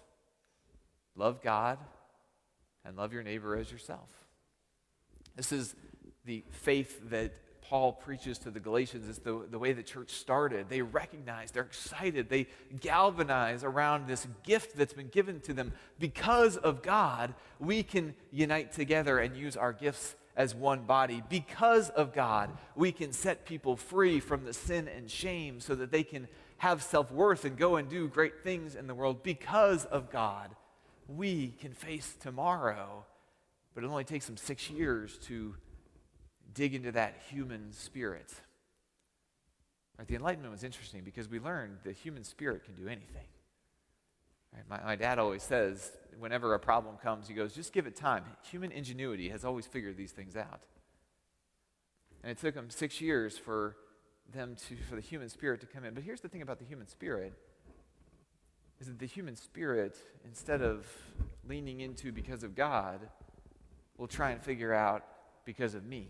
love 1.15 1.41
God 1.41 1.77
and 2.83 2.95
love 2.97 3.13
your 3.13 3.23
neighbor 3.23 3.55
as 3.57 3.71
yourself. 3.71 4.09
This 5.35 5.51
is 5.51 5.75
the 6.25 6.43
faith 6.51 7.09
that 7.09 7.33
Paul 7.69 7.93
preaches 7.93 8.37
to 8.39 8.51
the 8.51 8.59
Galatians. 8.59 9.09
It's 9.09 9.19
the, 9.19 9.45
the 9.49 9.57
way 9.57 9.73
the 9.73 9.83
church 9.83 10.11
started. 10.11 10.69
They 10.69 10.81
recognize, 10.81 11.51
they're 11.51 11.63
excited, 11.63 12.29
they 12.29 12.47
galvanize 12.79 13.63
around 13.63 14.07
this 14.07 14.27
gift 14.43 14.77
that's 14.77 14.93
been 14.93 15.07
given 15.07 15.39
to 15.41 15.53
them. 15.53 15.73
Because 15.99 16.57
of 16.57 16.83
God, 16.83 17.33
we 17.59 17.81
can 17.81 18.13
unite 18.31 18.71
together 18.71 19.19
and 19.19 19.35
use 19.35 19.57
our 19.57 19.73
gifts 19.73 20.15
as 20.35 20.53
one 20.53 20.83
body. 20.83 21.23
Because 21.27 21.89
of 21.89 22.13
God, 22.13 22.51
we 22.75 22.91
can 22.91 23.11
set 23.11 23.45
people 23.45 23.75
free 23.75 24.19
from 24.19 24.45
the 24.45 24.53
sin 24.53 24.87
and 24.87 25.09
shame 25.09 25.59
so 25.59 25.73
that 25.75 25.91
they 25.91 26.03
can 26.03 26.27
have 26.57 26.83
self 26.83 27.11
worth 27.11 27.45
and 27.45 27.57
go 27.57 27.77
and 27.77 27.89
do 27.89 28.07
great 28.07 28.43
things 28.43 28.75
in 28.75 28.87
the 28.87 28.95
world. 28.95 29.23
Because 29.23 29.85
of 29.85 30.11
God, 30.11 30.55
we 31.07 31.55
can 31.59 31.73
face 31.73 32.15
tomorrow, 32.19 33.05
but 33.73 33.83
it 33.83 33.87
only 33.87 34.03
takes 34.03 34.25
them 34.25 34.37
six 34.37 34.69
years 34.69 35.17
to 35.23 35.55
dig 36.55 36.73
into 36.73 36.91
that 36.93 37.21
human 37.29 37.71
spirit. 37.71 38.33
Right, 39.99 40.07
the 40.07 40.15
Enlightenment 40.15 40.51
was 40.51 40.63
interesting 40.63 41.03
because 41.03 41.29
we 41.29 41.39
learned 41.39 41.77
the 41.83 41.91
human 41.91 42.23
spirit 42.23 42.65
can 42.65 42.73
do 42.75 42.87
anything. 42.87 43.27
Right, 44.53 44.63
my, 44.67 44.83
my 44.83 44.95
dad 44.95 45.19
always 45.19 45.43
says, 45.43 45.91
whenever 46.17 46.53
a 46.53 46.59
problem 46.59 46.97
comes, 46.97 47.27
he 47.27 47.33
goes, 47.33 47.53
just 47.53 47.71
give 47.71 47.85
it 47.85 47.95
time. 47.95 48.23
Human 48.49 48.71
ingenuity 48.71 49.29
has 49.29 49.45
always 49.45 49.67
figured 49.67 49.95
these 49.97 50.11
things 50.11 50.35
out. 50.35 50.61
And 52.23 52.31
it 52.31 52.39
took 52.39 52.55
them 52.55 52.69
six 52.69 52.99
years 52.99 53.37
for 53.37 53.75
them 54.33 54.55
to, 54.67 54.75
for 54.89 54.95
the 54.95 55.01
human 55.01 55.29
spirit 55.29 55.61
to 55.61 55.67
come 55.67 55.85
in. 55.85 55.93
But 55.93 56.03
here's 56.03 56.21
the 56.21 56.29
thing 56.29 56.41
about 56.41 56.59
the 56.59 56.65
human 56.65 56.87
spirit 56.87 57.33
is 58.79 58.87
that 58.87 58.99
the 58.99 59.05
human 59.05 59.35
spirit, 59.35 59.97
instead 60.25 60.61
of 60.61 60.85
leaning 61.47 61.79
into 61.79 62.11
because 62.11 62.43
of 62.43 62.55
God, 62.55 62.99
will 63.97 64.07
try 64.07 64.31
and 64.31 64.41
figure 64.41 64.73
out 64.73 65.05
because 65.45 65.75
of 65.75 65.85
me. 65.85 66.09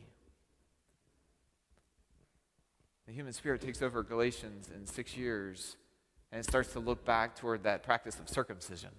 The 3.08 3.14
human 3.14 3.34
spirit 3.34 3.62
takes 3.62 3.82
over 3.82 4.02
Galatians 4.02 4.70
in 4.74 4.88
six 4.88 5.16
years 5.16 5.78
and 6.32 6.40
it 6.40 6.44
starts 6.44 6.74
to 6.74 6.80
look 6.80 7.06
back 7.06 7.36
toward 7.36 7.64
that 7.64 7.84
practice 7.84 8.20
of 8.20 8.28
circumcision. 8.28 8.90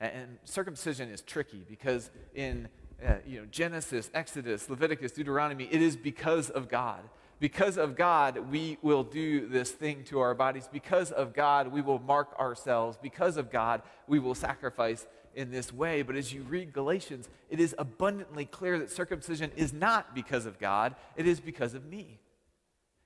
And, 0.00 0.12
and 0.12 0.38
circumcision 0.44 1.08
is 1.08 1.20
tricky 1.22 1.64
because 1.68 2.10
in 2.34 2.68
uh, 3.04 3.14
you 3.26 3.40
know, 3.40 3.46
Genesis, 3.46 4.10
Exodus, 4.14 4.68
Leviticus, 4.68 5.12
Deuteronomy, 5.12 5.68
it 5.70 5.80
is 5.80 5.96
because 5.96 6.50
of 6.50 6.68
God. 6.68 7.00
Because 7.38 7.76
of 7.76 7.96
God, 7.96 8.50
we 8.50 8.78
will 8.82 9.02
do 9.02 9.48
this 9.48 9.70
thing 9.70 10.04
to 10.04 10.20
our 10.20 10.34
bodies. 10.34 10.68
Because 10.72 11.10
of 11.10 11.34
God, 11.34 11.68
we 11.68 11.82
will 11.82 11.98
mark 11.98 12.38
ourselves. 12.38 12.96
Because 13.00 13.36
of 13.36 13.50
God, 13.50 13.82
we 14.06 14.20
will 14.20 14.34
sacrifice 14.36 15.06
in 15.34 15.50
this 15.50 15.72
way. 15.72 16.02
But 16.02 16.14
as 16.14 16.32
you 16.32 16.42
read 16.42 16.72
Galatians, 16.72 17.28
it 17.50 17.58
is 17.58 17.74
abundantly 17.78 18.44
clear 18.44 18.78
that 18.78 18.90
circumcision 18.90 19.50
is 19.56 19.72
not 19.72 20.14
because 20.14 20.46
of 20.46 20.60
God, 20.60 20.94
it 21.16 21.26
is 21.26 21.40
because 21.40 21.74
of 21.74 21.84
me. 21.84 22.20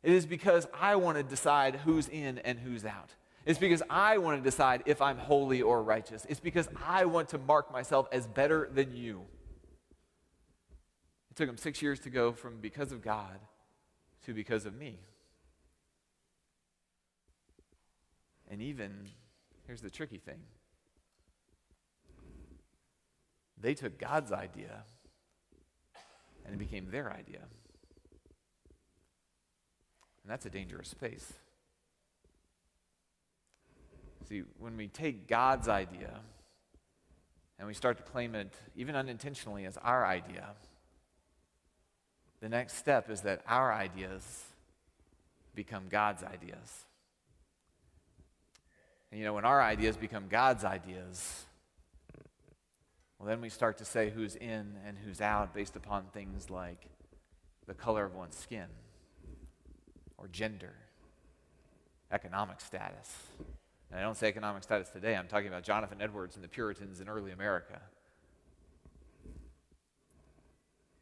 It 0.03 0.13
is 0.13 0.27
because 0.27 0.67
I 0.73 0.97
want 0.97 1.17
to 1.17 1.23
decide 1.23 1.77
who's 1.77 2.09
in 2.09 2.39
and 2.39 2.59
who's 2.59 2.85
out. 2.85 3.15
It's 3.45 3.59
because 3.59 3.83
I 3.89 4.19
want 4.19 4.43
to 4.43 4.45
decide 4.45 4.83
if 4.87 5.01
I'm 5.01 5.19
holy 5.19 5.63
or 5.63 5.83
righteous. 5.83 6.27
It's 6.29 6.41
because 6.41 6.69
I 6.85 7.05
want 7.05 7.29
to 7.31 7.39
mark 7.39 7.73
myself 7.73 8.09
as 8.11 8.27
better 8.27 8.69
than 8.73 8.95
you. 8.95 9.23
It 11.31 11.37
took 11.37 11.49
him 11.49 11.57
six 11.57 11.81
years 11.81 12.01
to 12.01 12.11
go 12.11 12.33
from 12.33 12.59
because 12.61 12.93
of 12.93 13.03
God 13.03 13.39
to 14.25 14.35
because 14.35 14.67
of 14.67 14.75
me. 14.75 14.99
And 18.51 18.61
even, 18.61 19.11
here's 19.67 19.81
the 19.81 19.91
tricky 19.91 20.19
thing 20.19 20.41
they 23.59 23.75
took 23.75 23.99
God's 23.99 24.33
idea 24.33 24.85
and 26.45 26.55
it 26.55 26.59
became 26.59 26.91
their 26.91 27.13
idea. 27.13 27.41
And 30.27 30.33
that's 30.33 30.45
a 30.45 30.51
dangerous 30.51 30.89
space. 30.89 31.35
See, 34.29 34.43
when 34.59 34.77
we 34.77 34.89
take 34.89 35.29
God's 35.29 35.69
idea 35.69 36.19
and 37.61 37.69
we 37.69 37.75
start 37.75 37.97
to 37.99 38.03
claim 38.03 38.35
it, 38.35 38.53
even 38.75 38.97
unintentionally, 38.97 39.67
as 39.67 39.77
our 39.77 40.05
idea, 40.05 40.49
the 42.41 42.49
next 42.49 42.75
step 42.75 43.09
is 43.09 43.21
that 43.21 43.43
our 43.47 43.73
ideas 43.73 44.47
become 45.55 45.85
God's 45.89 46.25
ideas. 46.25 46.87
And 49.13 49.21
you 49.21 49.25
know, 49.25 49.33
when 49.33 49.45
our 49.45 49.63
ideas 49.63 49.97
become 49.97 50.25
God's 50.29 50.65
ideas, 50.65 51.47
well, 53.21 53.29
then 53.29 53.41
we 53.41 53.49
start 53.49 53.79
to 53.79 53.85
say 53.85 54.11
who's 54.11 54.35
in 54.35 54.75
and 54.85 54.99
who's 55.05 55.21
out 55.21 55.55
based 55.55 55.77
upon 55.77 56.07
things 56.07 56.51
like 56.51 56.89
the 57.69 57.75
color 57.75 58.05
of 58.05 58.17
one's 58.17 58.37
skin 58.37 58.67
or 60.19 60.29
gender, 60.29 60.75
economic 62.11 62.61
status. 62.61 63.15
And 63.91 64.01
I 64.01 64.03
don't 64.03 64.17
say 64.17 64.29
economic 64.29 64.63
status 64.63 64.89
today, 64.89 65.15
I'm 65.17 65.29
talking 65.29 65.49
about 65.49 65.63
Jonathan 65.63 65.99
Edwards 66.01 66.37
and 66.37 66.45
the 66.45 66.49
Puritans 66.49 67.01
in 67.01 67.09
early 67.09 67.33
America. 67.33 67.81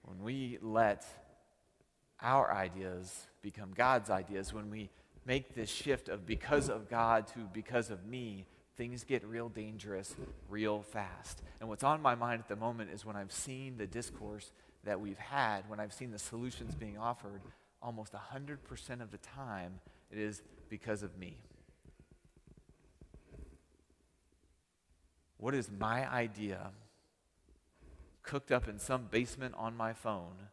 When 0.02 0.22
we 0.22 0.58
let 0.60 1.06
our 2.20 2.52
ideas 2.52 3.26
become 3.42 3.72
God's 3.74 4.10
ideas, 4.10 4.52
when 4.52 4.70
we 4.70 4.90
make 5.26 5.54
this 5.54 5.70
shift 5.70 6.08
of 6.08 6.26
because 6.26 6.68
of 6.68 6.88
God 6.88 7.26
to 7.28 7.40
because 7.52 7.90
of 7.90 8.04
me, 8.06 8.46
things 8.76 9.04
get 9.04 9.24
real 9.24 9.48
dangerous 9.48 10.14
real 10.48 10.82
fast. 10.82 11.42
And 11.60 11.68
what's 11.68 11.84
on 11.84 12.02
my 12.02 12.14
mind 12.14 12.40
at 12.40 12.48
the 12.48 12.56
moment 12.56 12.90
is 12.90 13.04
when 13.04 13.16
I've 13.16 13.32
seen 13.32 13.76
the 13.76 13.86
discourse 13.86 14.52
that 14.84 15.00
we've 15.00 15.18
had, 15.18 15.68
when 15.68 15.80
I've 15.80 15.92
seen 15.92 16.10
the 16.10 16.18
solutions 16.18 16.74
being 16.74 16.98
offered, 16.98 17.40
almost 17.84 18.14
100% 18.14 19.02
of 19.02 19.10
the 19.10 19.18
time, 19.18 19.80
it 20.10 20.18
is 20.18 20.42
because 20.68 21.02
of 21.02 21.18
me. 21.18 21.36
What 25.36 25.54
is 25.54 25.70
my 25.70 26.10
idea 26.10 26.70
cooked 28.22 28.50
up 28.50 28.66
in 28.66 28.78
some 28.78 29.08
basement 29.10 29.54
on 29.58 29.76
my 29.76 29.92
phone 29.92 30.48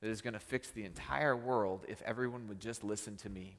that 0.00 0.08
is 0.08 0.22
going 0.22 0.32
to 0.32 0.40
fix 0.40 0.70
the 0.70 0.84
entire 0.84 1.36
world 1.36 1.84
if 1.86 2.00
everyone 2.02 2.48
would 2.48 2.58
just 2.58 2.82
listen 2.82 3.16
to 3.18 3.28
me? 3.28 3.58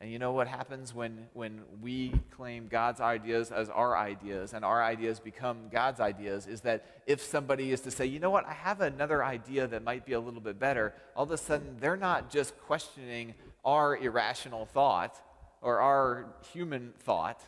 And 0.00 0.10
you 0.10 0.18
know 0.18 0.32
what 0.32 0.48
happens 0.48 0.94
when, 0.94 1.26
when 1.34 1.60
we 1.82 2.14
claim 2.30 2.68
God's 2.68 3.02
ideas 3.02 3.52
as 3.52 3.68
our 3.68 3.98
ideas 3.98 4.54
and 4.54 4.64
our 4.64 4.82
ideas 4.82 5.20
become 5.20 5.68
God's 5.70 6.00
ideas 6.00 6.46
is 6.46 6.62
that 6.62 6.86
if 7.06 7.22
somebody 7.22 7.70
is 7.70 7.82
to 7.82 7.90
say, 7.90 8.06
you 8.06 8.18
know 8.18 8.30
what, 8.30 8.46
I 8.46 8.54
have 8.54 8.80
another 8.80 9.22
idea 9.22 9.66
that 9.66 9.84
might 9.84 10.06
be 10.06 10.14
a 10.14 10.20
little 10.20 10.40
bit 10.40 10.58
better, 10.58 10.94
all 11.14 11.24
of 11.24 11.30
a 11.30 11.36
sudden 11.36 11.76
they're 11.80 11.98
not 11.98 12.30
just 12.30 12.58
questioning 12.60 13.34
our 13.62 13.94
irrational 13.94 14.64
thought 14.64 15.20
or 15.60 15.80
our 15.80 16.32
human 16.50 16.94
thought. 17.00 17.42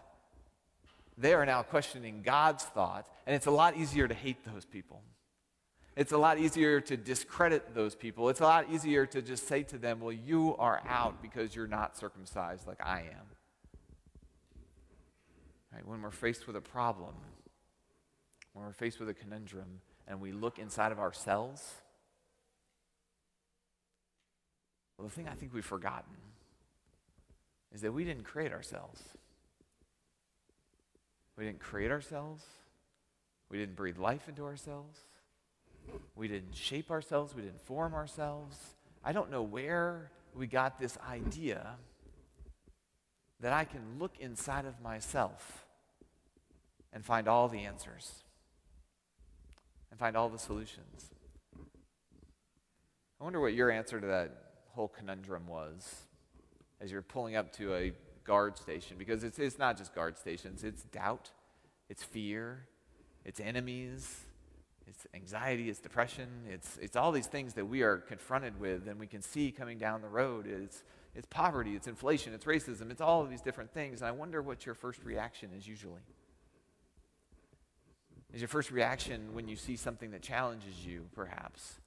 They 1.17 1.33
are 1.33 1.47
now 1.47 1.63
questioning 1.63 2.21
God's 2.23 2.65
thought. 2.65 3.09
And 3.27 3.35
it's 3.35 3.47
a 3.47 3.51
lot 3.51 3.79
easier 3.79 4.07
to 4.07 4.15
hate 4.15 4.45
those 4.45 4.67
people. 4.67 5.01
It's 5.95 6.13
a 6.13 6.19
lot 6.19 6.39
easier 6.39 6.81
to 6.81 6.97
discredit 6.97 7.75
those 7.75 7.95
people. 7.95 8.31
It's 8.31 8.41
a 8.41 8.45
lot 8.45 8.71
easier 8.71 9.05
to 9.07 9.21
just 9.21 9.47
say 9.47 9.63
to 9.65 9.79
them, 9.79 10.01
well, 10.01 10.13
you 10.13 10.57
are 10.57 10.83
out 10.89 11.21
because 11.21 11.55
you're 11.55 11.67
not 11.67 11.99
circumcised 11.99 12.67
like 12.67 12.81
I 12.85 13.01
am. 13.01 13.27
Right? 15.73 15.87
When 15.87 16.01
we're 16.01 16.11
faced 16.11 16.47
with 16.47 16.57
a 16.57 16.63
problem, 16.63 17.15
when 18.55 18.65
we're 18.65 18.73
faced 18.73 19.01
with 19.01 19.09
a 19.11 19.15
conundrum, 19.15 19.81
and 20.09 20.21
we 20.21 20.33
look 20.33 20.59
inside 20.59 20.93
of 20.93 20.99
ourselves, 20.99 21.75
well, 24.97 25.07
the 25.09 25.15
thing 25.15 25.29
I 25.29 25.35
think 25.35 25.55
we've 25.55 25.65
forgotten 25.65 26.17
is 27.75 27.83
that 27.83 27.93
we 27.93 28.05
didn't 28.05 28.25
create 28.25 28.53
ourselves. 28.53 29.01
We 31.37 31.45
didn't 31.45 31.61
create 31.61 31.91
ourselves. 31.91 32.45
We 33.51 33.59
didn't 33.59 33.77
breathe 33.77 33.99
life 33.99 34.29
into 34.29 34.45
ourselves. 34.45 34.99
We 36.15 36.29
didn't 36.29 36.55
shape 36.55 36.91
ourselves, 36.91 37.35
we 37.35 37.43
didn't 37.43 37.61
form 37.61 37.95
ourselves. 37.95 38.59
I 39.05 39.13
don't 39.13 39.31
know 39.31 39.43
where 39.43 40.11
we 40.35 40.47
got 40.47 40.79
this 40.79 40.97
idea 41.09 41.77
that 43.41 43.53
I 43.53 43.65
can 43.65 43.99
look 43.99 44.19
inside 44.21 44.67
of 44.67 44.81
myself 44.81 45.67
and 46.93 47.05
find 47.05 47.27
all 47.27 47.49
the 47.49 47.61
answers 47.61 48.23
and 49.91 49.99
find 49.99 50.17
all 50.17 50.29
the 50.29 50.39
solutions. 50.39 51.11
I 53.21 53.25
wonder 53.25 53.41
what 53.41 53.55
your 53.55 53.71
answer 53.71 54.01
to 54.01 54.07
that 54.07 54.31
whole 54.75 54.89
conundrum 54.89 55.47
was 55.47 56.07
as 56.81 56.91
you're 56.91 57.03
pulling 57.03 57.37
up 57.37 57.53
to 57.55 57.75
a 57.75 57.93
guard 58.25 58.57
station, 58.57 58.97
because 58.99 59.25
it's, 59.25 59.39
it's 59.39 59.59
not 59.59 59.77
just 59.77 59.95
guard 59.95 60.17
stations, 60.19 60.65
it's 60.65 60.83
doubt, 60.85 61.31
it's 61.89 62.03
fear, 62.03 62.67
it's 63.25 63.41
enemies, 63.41 64.21
it's 64.87 65.07
anxiety, 65.15 65.71
it's 65.71 65.81
depression, 65.81 66.29
it's, 66.49 66.79
it's 66.79 66.97
all 66.97 67.13
these 67.13 67.27
things 67.27 67.55
that 67.55 67.67
we 67.67 67.83
are 67.83 67.99
confronted 67.99 68.59
with 68.61 68.89
and 68.89 68.99
we 68.99 69.07
can 69.07 69.23
see 69.23 69.51
coming 69.51 69.79
down 69.79 70.03
the 70.03 70.09
road. 70.09 70.47
It's, 70.47 70.83
it's 71.15 71.27
poverty, 71.27 71.75
it's 71.77 71.87
inflation, 71.87 72.33
it's 72.33 72.45
racism, 72.45 72.91
it's 72.91 73.01
all 73.01 73.23
of 73.23 73.31
these 73.31 73.43
different 73.43 73.73
things. 73.73 74.01
And 74.01 74.09
I 74.09 74.13
wonder 74.13 74.43
what 74.43 74.67
your 74.67 74.75
first 74.75 75.05
reaction 75.05 75.51
is 75.57 75.67
usually. 75.67 76.03
Is 78.33 78.41
your 78.41 78.49
first 78.49 78.71
reaction 78.71 79.35
when 79.35 79.47
you 79.47 79.57
see 79.57 79.77
something 79.77 80.11
that 80.13 80.23
challenges 80.23 80.87
you, 80.87 81.07
perhaps? 81.15 81.81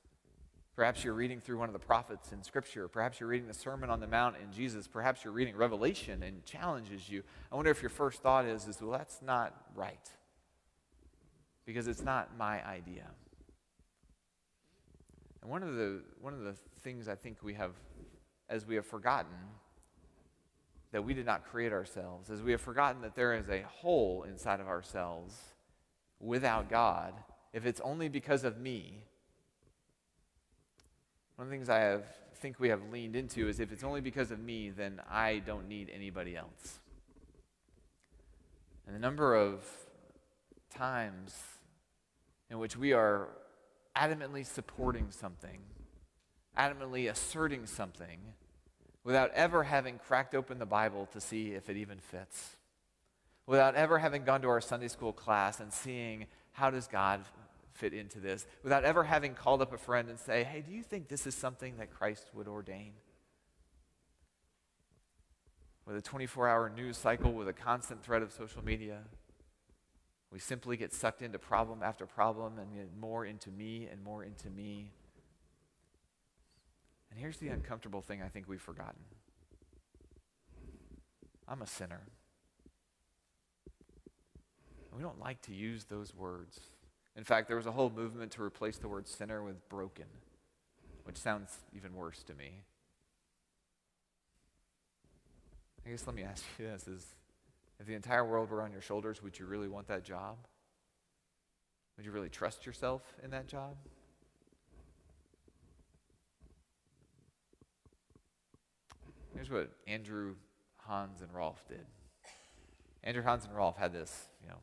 Perhaps 0.75 1.03
you're 1.03 1.13
reading 1.13 1.39
through 1.39 1.57
one 1.57 1.69
of 1.69 1.73
the 1.73 1.79
prophets 1.79 2.31
in 2.33 2.43
Scripture. 2.43 2.87
Perhaps 2.87 3.19
you're 3.19 3.29
reading 3.29 3.47
the 3.47 3.53
Sermon 3.53 3.89
on 3.89 3.99
the 3.99 4.07
Mount 4.07 4.35
in 4.43 4.51
Jesus. 4.51 4.87
Perhaps 4.87 5.23
you're 5.23 5.33
reading 5.33 5.55
Revelation 5.55 6.21
and 6.21 6.45
challenges 6.45 7.09
you. 7.09 7.23
I 7.51 7.55
wonder 7.55 7.71
if 7.71 7.81
your 7.81 7.89
first 7.89 8.21
thought 8.21 8.45
is, 8.45 8.67
is 8.67 8.81
well, 8.81 8.91
that's 8.91 9.21
not 9.21 9.55
right 9.73 10.09
because 11.65 11.87
it's 11.87 12.03
not 12.03 12.37
my 12.37 12.65
idea. 12.65 13.07
And 15.41 15.49
one 15.49 15.63
of 15.63 15.75
the, 15.75 16.01
one 16.21 16.33
of 16.33 16.41
the 16.41 16.55
things 16.81 17.07
I 17.07 17.15
think 17.15 17.37
we 17.43 17.53
have, 17.55 17.71
as 18.49 18.65
we 18.65 18.75
have 18.75 18.85
forgotten 18.85 19.37
that 20.91 21.03
we 21.03 21.13
did 21.13 21.25
not 21.25 21.45
create 21.45 21.73
ourselves, 21.73 22.29
as 22.29 22.41
we 22.41 22.51
have 22.51 22.61
forgotten 22.61 23.01
that 23.01 23.15
there 23.15 23.33
is 23.33 23.49
a 23.49 23.61
hole 23.63 24.25
inside 24.27 24.59
of 24.59 24.67
ourselves 24.67 25.35
without 26.19 26.69
God, 26.69 27.13
if 27.53 27.65
it's 27.65 27.81
only 27.81 28.09
because 28.09 28.43
of 28.43 28.57
me, 28.59 29.03
one 31.35 31.47
of 31.47 31.49
the 31.49 31.55
things 31.55 31.69
I 31.69 31.79
have, 31.79 32.05
think 32.35 32.59
we 32.59 32.69
have 32.69 32.81
leaned 32.91 33.15
into 33.15 33.47
is 33.47 33.59
if 33.59 33.71
it's 33.71 33.83
only 33.83 34.01
because 34.01 34.31
of 34.31 34.39
me, 34.39 34.69
then 34.69 35.01
I 35.09 35.41
don't 35.45 35.67
need 35.67 35.89
anybody 35.93 36.37
else. 36.37 36.79
And 38.85 38.95
the 38.95 38.99
number 38.99 39.35
of 39.35 39.65
times 40.69 41.35
in 42.49 42.59
which 42.59 42.77
we 42.77 42.93
are 42.93 43.29
adamantly 43.95 44.45
supporting 44.45 45.07
something, 45.09 45.59
adamantly 46.57 47.09
asserting 47.09 47.65
something, 47.65 48.19
without 49.03 49.31
ever 49.33 49.63
having 49.63 49.99
cracked 49.99 50.35
open 50.35 50.59
the 50.59 50.65
Bible 50.65 51.07
to 51.13 51.21
see 51.21 51.53
if 51.53 51.69
it 51.69 51.77
even 51.77 51.99
fits, 51.99 52.57
without 53.45 53.75
ever 53.75 53.99
having 53.99 54.23
gone 54.23 54.41
to 54.41 54.49
our 54.49 54.61
Sunday 54.61 54.87
school 54.87 55.13
class 55.13 55.59
and 55.59 55.71
seeing 55.71 56.25
how 56.53 56.69
does 56.69 56.87
God 56.87 57.21
fit 57.73 57.93
into 57.93 58.19
this, 58.19 58.47
without 58.63 58.83
ever 58.83 59.03
having 59.03 59.33
called 59.33 59.61
up 59.61 59.73
a 59.73 59.77
friend 59.77 60.09
and 60.09 60.19
say, 60.19 60.43
hey, 60.43 60.61
do 60.61 60.71
you 60.73 60.81
think 60.81 61.07
this 61.07 61.27
is 61.27 61.35
something 61.35 61.77
that 61.77 61.93
Christ 61.93 62.29
would 62.33 62.47
ordain? 62.47 62.93
With 65.85 65.97
a 65.97 66.01
24 66.01 66.47
hour 66.47 66.71
news 66.75 66.97
cycle, 66.97 67.33
with 67.33 67.47
a 67.47 67.53
constant 67.53 68.03
threat 68.03 68.21
of 68.21 68.31
social 68.31 68.63
media, 68.63 69.01
we 70.35 70.41
simply 70.41 70.75
get 70.75 70.93
sucked 70.93 71.21
into 71.21 71.39
problem 71.39 71.81
after 71.81 72.05
problem 72.05 72.59
and 72.59 72.69
more 72.99 73.25
into 73.25 73.49
me 73.51 73.87
and 73.89 74.03
more 74.03 74.21
into 74.21 74.49
me. 74.49 74.91
And 77.09 77.17
here's 77.17 77.37
the 77.37 77.47
uncomfortable 77.47 78.01
thing 78.01 78.21
I 78.21 78.27
think 78.27 78.49
we've 78.49 78.61
forgotten 78.61 78.99
I'm 81.47 81.61
a 81.61 81.65
sinner. 81.65 82.01
We 84.93 85.01
don't 85.01 85.21
like 85.21 85.41
to 85.43 85.53
use 85.53 85.85
those 85.85 86.13
words. 86.13 86.59
In 87.15 87.23
fact, 87.23 87.47
there 87.47 87.55
was 87.55 87.65
a 87.65 87.71
whole 87.71 87.89
movement 87.89 88.33
to 88.33 88.43
replace 88.43 88.77
the 88.77 88.89
word 88.89 89.07
sinner 89.07 89.41
with 89.41 89.69
broken, 89.69 90.07
which 91.05 91.15
sounds 91.15 91.59
even 91.73 91.95
worse 91.95 92.23
to 92.23 92.33
me. 92.33 92.63
I 95.85 95.91
guess 95.91 96.05
let 96.05 96.13
me 96.13 96.23
ask 96.23 96.43
you 96.59 96.67
this 96.67 96.89
is 96.89 97.05
if 97.79 97.85
the 97.85 97.93
entire 97.93 98.25
world 98.25 98.49
were 98.49 98.61
on 98.61 98.71
your 98.71 98.81
shoulders, 98.81 99.21
would 99.21 99.37
you 99.37 99.45
really 99.45 99.67
want 99.67 99.87
that 99.87 100.03
job? 100.03 100.37
Would 101.97 102.05
you 102.05 102.11
really 102.11 102.29
trust 102.29 102.65
yourself 102.65 103.01
in 103.23 103.31
that 103.31 103.47
job? 103.47 103.75
Here's 109.33 109.49
what 109.49 109.71
Andrew, 109.85 110.35
Hans, 110.77 111.21
and 111.21 111.33
Rolf 111.33 111.67
did. 111.67 111.85
Andrew, 113.03 113.23
Hans, 113.23 113.45
and 113.45 113.55
Rolf 113.55 113.77
had 113.77 113.93
this, 113.93 114.29
you 114.41 114.47
know, 114.47 114.59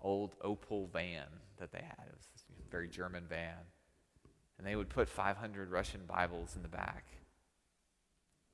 old 0.00 0.38
Opel 0.40 0.90
van 0.92 1.26
that 1.58 1.72
they 1.72 1.78
had. 1.78 2.06
It 2.06 2.14
was 2.14 2.28
this 2.32 2.44
very 2.70 2.88
German 2.88 3.24
van. 3.28 3.56
And 4.58 4.66
they 4.66 4.76
would 4.76 4.88
put 4.88 5.08
500 5.08 5.70
Russian 5.70 6.02
Bibles 6.06 6.54
in 6.56 6.62
the 6.62 6.68
back. 6.68 7.04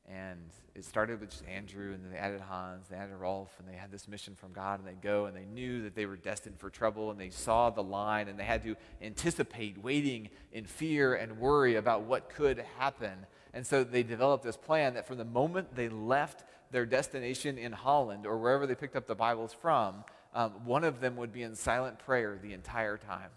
And 0.07 0.51
it 0.75 0.85
started 0.85 1.21
with 1.21 1.31
just 1.31 1.47
Andrew, 1.47 1.95
and 1.95 2.05
then 2.05 2.13
they 2.13 2.19
added 2.19 2.41
Hans, 2.41 2.89
they 2.89 2.97
added 2.97 3.17
Rolf, 3.17 3.55
and 3.59 3.67
they 3.67 3.77
had 3.77 3.91
this 3.91 4.07
mission 4.07 4.35
from 4.35 4.53
God, 4.53 4.79
and 4.79 4.87
they 4.87 5.01
go, 5.01 5.25
and 5.25 5.35
they 5.35 5.47
knew 5.47 5.83
that 5.83 5.95
they 5.95 6.05
were 6.05 6.17
destined 6.17 6.59
for 6.59 6.69
trouble, 6.69 7.11
and 7.11 7.19
they 7.19 7.31
saw 7.31 7.71
the 7.71 7.83
line, 7.83 8.29
and 8.29 8.39
they 8.39 8.45
had 8.45 8.63
to 8.65 8.77
anticipate, 9.01 9.83
waiting 9.83 10.29
in 10.53 10.67
fear 10.67 11.15
and 11.15 11.39
worry 11.39 11.77
about 11.77 12.03
what 12.03 12.29
could 12.29 12.59
happen. 12.79 13.27
And 13.55 13.67
so 13.67 13.83
they 13.83 14.03
developed 14.03 14.45
this 14.45 14.57
plan 14.59 14.95
that 14.95 15.07
from 15.07 15.17
the 15.17 15.25
moment 15.25 15.75
they 15.75 15.89
left 15.89 16.45
their 16.71 16.85
destination 16.85 17.57
in 17.57 17.73
Holland 17.73 18.27
or 18.27 18.37
wherever 18.37 18.67
they 18.67 18.75
picked 18.75 18.97
up 18.97 19.07
the 19.07 19.15
Bibles 19.15 19.55
from, 19.55 20.05
um, 20.35 20.65
one 20.65 20.83
of 20.85 21.01
them 21.01 21.17
would 21.17 21.33
be 21.33 21.43
in 21.43 21.55
silent 21.55 21.99
prayer 22.01 22.37
the 22.43 22.53
entire 22.53 22.99
time. 22.99 23.31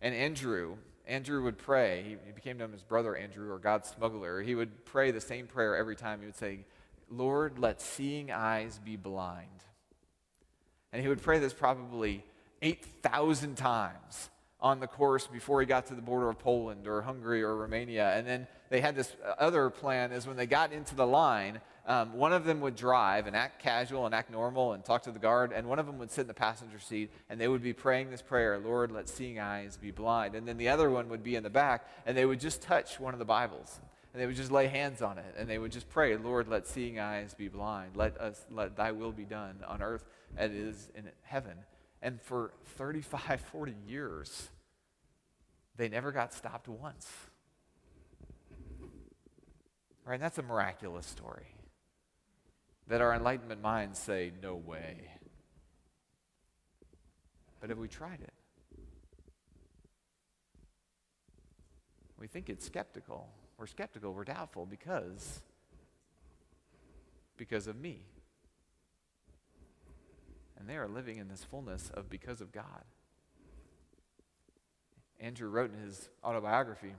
And 0.00 0.14
Andrew, 0.14 0.78
Andrew 1.06 1.42
would 1.44 1.58
pray. 1.58 2.02
He, 2.02 2.16
he 2.26 2.32
became 2.32 2.58
known 2.58 2.74
as 2.74 2.82
Brother 2.82 3.16
Andrew 3.16 3.50
or 3.50 3.58
God's 3.58 3.88
smuggler. 3.88 4.42
He 4.42 4.54
would 4.54 4.84
pray 4.84 5.10
the 5.10 5.20
same 5.20 5.46
prayer 5.46 5.76
every 5.76 5.96
time. 5.96 6.20
He 6.20 6.26
would 6.26 6.36
say, 6.36 6.64
Lord, 7.08 7.58
let 7.58 7.80
seeing 7.80 8.30
eyes 8.30 8.80
be 8.84 8.96
blind. 8.96 9.48
And 10.92 11.02
he 11.02 11.08
would 11.08 11.22
pray 11.22 11.38
this 11.38 11.52
probably 11.52 12.24
8,000 12.62 13.56
times 13.56 14.30
on 14.66 14.80
the 14.80 14.86
course 14.88 15.28
before 15.28 15.60
he 15.60 15.66
got 15.66 15.86
to 15.86 15.94
the 15.94 16.02
border 16.02 16.28
of 16.28 16.40
Poland 16.40 16.88
or 16.88 17.00
Hungary 17.00 17.40
or 17.40 17.56
Romania. 17.56 18.16
And 18.16 18.26
then 18.26 18.48
they 18.68 18.80
had 18.80 18.96
this 18.96 19.14
other 19.38 19.70
plan 19.70 20.10
is 20.10 20.26
when 20.26 20.36
they 20.36 20.46
got 20.46 20.72
into 20.72 20.96
the 20.96 21.06
line, 21.06 21.60
um, 21.86 22.14
one 22.14 22.32
of 22.32 22.44
them 22.44 22.60
would 22.62 22.74
drive 22.74 23.28
and 23.28 23.36
act 23.36 23.62
casual 23.62 24.06
and 24.06 24.14
act 24.14 24.28
normal 24.28 24.72
and 24.72 24.84
talk 24.84 25.04
to 25.04 25.12
the 25.12 25.20
guard, 25.20 25.52
and 25.52 25.68
one 25.68 25.78
of 25.78 25.86
them 25.86 25.98
would 25.98 26.10
sit 26.10 26.22
in 26.22 26.26
the 26.26 26.34
passenger 26.34 26.80
seat 26.80 27.12
and 27.30 27.40
they 27.40 27.46
would 27.46 27.62
be 27.62 27.72
praying 27.72 28.10
this 28.10 28.22
prayer 28.22 28.58
Lord, 28.58 28.90
let 28.90 29.08
seeing 29.08 29.38
eyes 29.38 29.76
be 29.76 29.92
blind. 29.92 30.34
And 30.34 30.48
then 30.48 30.56
the 30.56 30.68
other 30.68 30.90
one 30.90 31.08
would 31.10 31.22
be 31.22 31.36
in 31.36 31.44
the 31.44 31.50
back 31.50 31.86
and 32.04 32.16
they 32.16 32.26
would 32.26 32.40
just 32.40 32.60
touch 32.60 32.98
one 32.98 33.14
of 33.14 33.20
the 33.20 33.24
Bibles. 33.24 33.78
and 34.12 34.20
they 34.20 34.26
would 34.26 34.34
just 34.34 34.50
lay 34.50 34.66
hands 34.66 35.00
on 35.00 35.18
it 35.18 35.34
and 35.38 35.48
they 35.48 35.58
would 35.58 35.70
just 35.70 35.88
pray, 35.88 36.16
Lord, 36.16 36.48
let 36.48 36.66
seeing 36.66 36.98
eyes 36.98 37.34
be 37.34 37.46
blind. 37.46 37.92
Let 37.94 38.20
us 38.20 38.44
let 38.50 38.76
thy 38.76 38.90
will 38.90 39.12
be 39.12 39.24
done 39.24 39.60
on 39.68 39.80
earth 39.80 40.04
as 40.36 40.50
it 40.50 40.56
is 40.56 40.88
in 40.96 41.04
heaven. 41.22 41.56
And 42.02 42.20
for 42.20 42.52
35, 42.76 43.40
40 43.52 43.74
years, 43.88 44.50
they 45.76 45.88
never 45.88 46.12
got 46.12 46.32
stopped 46.32 46.68
once. 46.68 47.10
Right? 50.04 50.14
And 50.14 50.22
that's 50.22 50.38
a 50.38 50.42
miraculous 50.42 51.06
story. 51.06 51.46
That 52.88 53.00
our 53.00 53.14
enlightenment 53.14 53.60
minds 53.60 53.98
say, 53.98 54.32
no 54.42 54.54
way. 54.54 55.10
But 57.60 57.70
have 57.70 57.78
we 57.78 57.88
tried 57.88 58.20
it? 58.20 58.32
We 62.18 62.28
think 62.28 62.48
it's 62.48 62.64
skeptical. 62.64 63.28
We're 63.58 63.66
skeptical, 63.66 64.12
we're 64.12 64.24
doubtful 64.24 64.66
because 64.66 65.42
because 67.36 67.66
of 67.66 67.76
me. 67.76 68.00
And 70.58 70.68
they 70.68 70.76
are 70.76 70.88
living 70.88 71.18
in 71.18 71.28
this 71.28 71.44
fullness 71.44 71.90
of 71.92 72.08
because 72.08 72.40
of 72.40 72.52
God. 72.52 72.84
Andrew 75.20 75.48
wrote 75.48 75.72
in 75.72 75.80
his 75.80 76.08
autobiography 76.24 76.94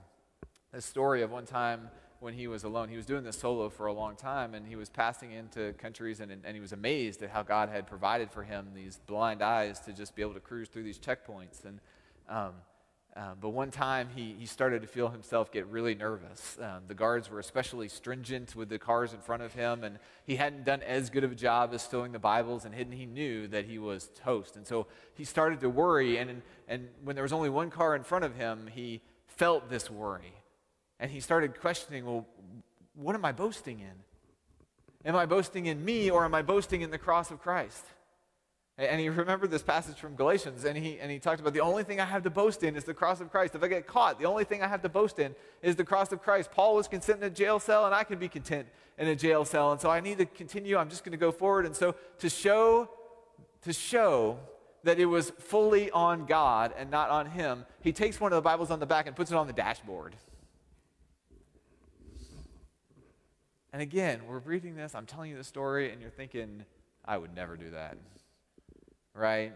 a 0.74 0.82
story 0.82 1.22
of 1.22 1.32
one 1.32 1.46
time 1.46 1.90
when 2.20 2.34
he 2.34 2.48
was 2.48 2.64
alone. 2.64 2.90
He 2.90 2.96
was 2.96 3.06
doing 3.06 3.24
this 3.24 3.38
solo 3.38 3.70
for 3.70 3.86
a 3.86 3.94
long 3.94 4.16
time, 4.16 4.54
and 4.54 4.68
he 4.68 4.76
was 4.76 4.90
passing 4.90 5.32
into 5.32 5.74
countries, 5.74 6.20
and, 6.20 6.32
and 6.32 6.56
he 6.56 6.60
was 6.60 6.74
amazed 6.74 7.22
at 7.22 7.30
how 7.30 7.44
God 7.44 7.70
had 7.70 7.86
provided 7.86 8.32
for 8.32 8.44
him 8.44 8.70
these 8.74 9.00
blind 9.06 9.42
eyes 9.42 9.80
to 9.82 9.94
just 9.94 10.16
be 10.16 10.22
able 10.22 10.34
to 10.34 10.40
cruise 10.40 10.68
through 10.68 10.84
these 10.84 11.00
checkpoints. 11.00 11.64
And 11.66 11.80
um, 12.28 12.54
uh, 13.18 13.34
but 13.42 13.50
one 13.50 13.72
time 13.72 14.10
he, 14.16 14.36
he 14.38 14.46
started 14.46 14.84
to 14.84 14.88
feel 14.88 15.10
himself 15.10 15.52
get 15.52 15.66
really 15.68 15.96
nervous. 15.96 16.56
Um, 16.62 16.84
the 16.88 16.94
guards 16.94 17.32
were 17.32 17.40
especially 17.40 17.90
stringent 17.90 18.56
with 18.56 18.70
the 18.70 18.78
cars 18.78 19.12
in 19.12 19.20
front 19.20 19.42
of 19.42 19.54
him, 19.54 19.84
and 19.84 19.98
he 20.26 20.36
hadn't 20.36 20.66
done 20.66 20.84
as 20.84 21.10
good 21.10 21.24
of 21.24 21.32
a 21.32 21.36
job 21.36 21.74
as 21.74 21.82
stowing 21.82 22.12
the 22.12 22.20
Bibles, 22.20 22.64
and 22.64 22.76
he 22.76 23.08
knew 23.08 23.48
that 23.48 23.66
he 23.66 23.80
was 23.80 24.12
toast. 24.24 24.56
And 24.56 24.68
so 24.68 24.86
he 25.16 25.24
started 25.24 25.62
to 25.62 25.70
worry, 25.70 26.18
and, 26.18 26.44
and 26.68 26.90
when 27.04 27.16
there 27.16 27.24
was 27.24 27.34
only 27.34 27.50
one 27.50 27.72
car 27.72 27.96
in 27.96 28.04
front 28.04 28.24
of 28.24 28.36
him, 28.36 28.70
he 28.72 29.02
felt 29.26 29.68
this 29.68 29.90
worry. 29.90 30.34
And 31.00 31.10
he 31.10 31.20
started 31.20 31.60
questioning, 31.60 32.06
well, 32.06 32.28
what 32.94 33.16
am 33.16 33.26
I 33.26 33.32
boasting 33.32 33.80
in? 33.80 35.10
Am 35.10 35.16
I 35.16 35.26
boasting 35.26 35.66
in 35.66 35.84
me, 35.84 36.12
or 36.12 36.24
am 36.24 36.36
I 36.36 36.44
boasting 36.44 36.82
in 36.82 36.92
the 36.92 37.00
cross 37.00 37.32
of 37.32 37.42
Christ? 37.42 37.84
And 38.80 39.02
he 39.02 39.10
remembered 39.10 39.50
this 39.50 39.64
passage 39.64 39.98
from 39.98 40.16
Galatians, 40.16 40.64
and 40.64 40.78
he, 40.78 41.00
and 41.00 41.10
he 41.10 41.18
talked 41.18 41.42
about 41.42 41.54
the 41.54 41.62
only 41.62 41.84
thing 41.84 42.00
I 42.00 42.06
have 42.06 42.22
to 42.24 42.30
boast 42.30 42.62
in 42.62 42.76
is 42.76 42.84
the 42.84 42.94
cross 42.94 43.20
of 43.20 43.32
Christ. 43.32 43.56
If 43.56 43.64
I 43.64 43.68
get 43.68 43.88
caught, 43.88 44.20
the 44.20 44.26
only 44.26 44.44
thing 44.44 44.62
I 44.62 44.68
have 44.68 44.84
to 44.84 44.90
boast 44.90 45.18
in 45.18 45.34
is 45.64 45.76
the 45.76 45.84
cross 45.84 46.12
of 46.12 46.22
Christ. 46.22 46.52
Paul 46.52 46.76
was 46.76 46.88
content 46.88 47.24
in 47.24 47.24
a 47.24 47.32
jail 47.32 47.60
cell, 47.60 47.88
and 47.88 47.96
I 47.96 48.04
can 48.04 48.20
be 48.20 48.30
content 48.30 48.68
in 49.00 49.08
a 49.08 49.16
jail 49.16 49.46
cell. 49.46 49.72
And 49.72 49.82
so 49.82 49.90
I 49.90 50.00
need 50.00 50.20
to 50.20 50.28
continue. 50.28 50.78
I'm 50.78 50.90
just 50.90 51.04
going 51.04 51.12
to 51.12 51.18
go 51.18 51.32
forward. 51.32 51.66
And 51.66 51.76
so 51.76 51.96
to 52.20 52.30
show, 52.30 52.88
to 53.64 53.74
show 53.74 54.38
that 54.84 55.00
it 55.00 55.06
was 55.06 55.32
fully 55.32 55.90
on 55.90 56.28
God 56.28 56.72
and 56.78 56.92
not 56.92 57.10
on 57.10 57.26
him, 57.26 57.66
he 57.82 57.92
takes 57.92 58.20
one 58.20 58.32
of 58.32 58.36
the 58.36 58.48
Bibles 58.48 58.70
on 58.70 58.80
the 58.80 58.86
back 58.86 59.08
and 59.08 59.16
puts 59.16 59.32
it 59.32 59.38
on 59.38 59.48
the 59.48 59.54
dashboard. 59.54 60.16
And 63.74 63.82
again, 63.82 64.22
we're 64.28 64.38
reading 64.38 64.76
this, 64.76 64.94
I'm 64.94 65.08
telling 65.08 65.32
you 65.32 65.38
the 65.38 65.44
story, 65.44 65.92
and 65.92 66.00
you're 66.00 66.12
thinking, 66.12 66.64
I 67.04 67.18
would 67.18 67.36
never 67.36 67.58
do 67.58 67.72
that 67.72 67.98
right? 69.18 69.52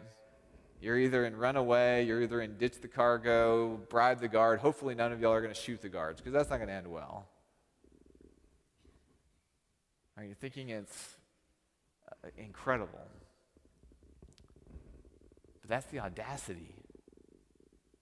You're 0.82 0.98
either 0.98 1.26
in 1.26 1.36
run 1.38 1.56
away, 1.56 2.04
you're 2.04 2.22
either 2.22 2.42
in 2.42 2.58
ditch 2.58 2.82
the 2.82 2.88
cargo, 2.88 3.80
bribe 3.90 4.20
the 4.20 4.28
guard. 4.28 4.60
Hopefully, 4.60 4.96
none 4.96 5.12
of 5.12 5.22
y'all 5.22 5.32
are 5.32 5.42
going 5.42 5.54
to 5.54 5.60
shoot 5.60 5.82
the 5.82 5.90
guards 5.90 6.20
because 6.20 6.34
that's 6.34 6.50
not 6.50 6.58
going 6.58 6.70
to 6.70 6.74
end 6.74 6.88
well. 6.88 7.28
Are 10.18 10.24
you 10.24 10.34
thinking 10.34 10.70
it's 10.70 11.16
uh, 12.24 12.30
incredible? 12.38 13.08
But 15.62 15.70
that's 15.70 15.86
the 15.88 16.00
audacity 16.00 16.76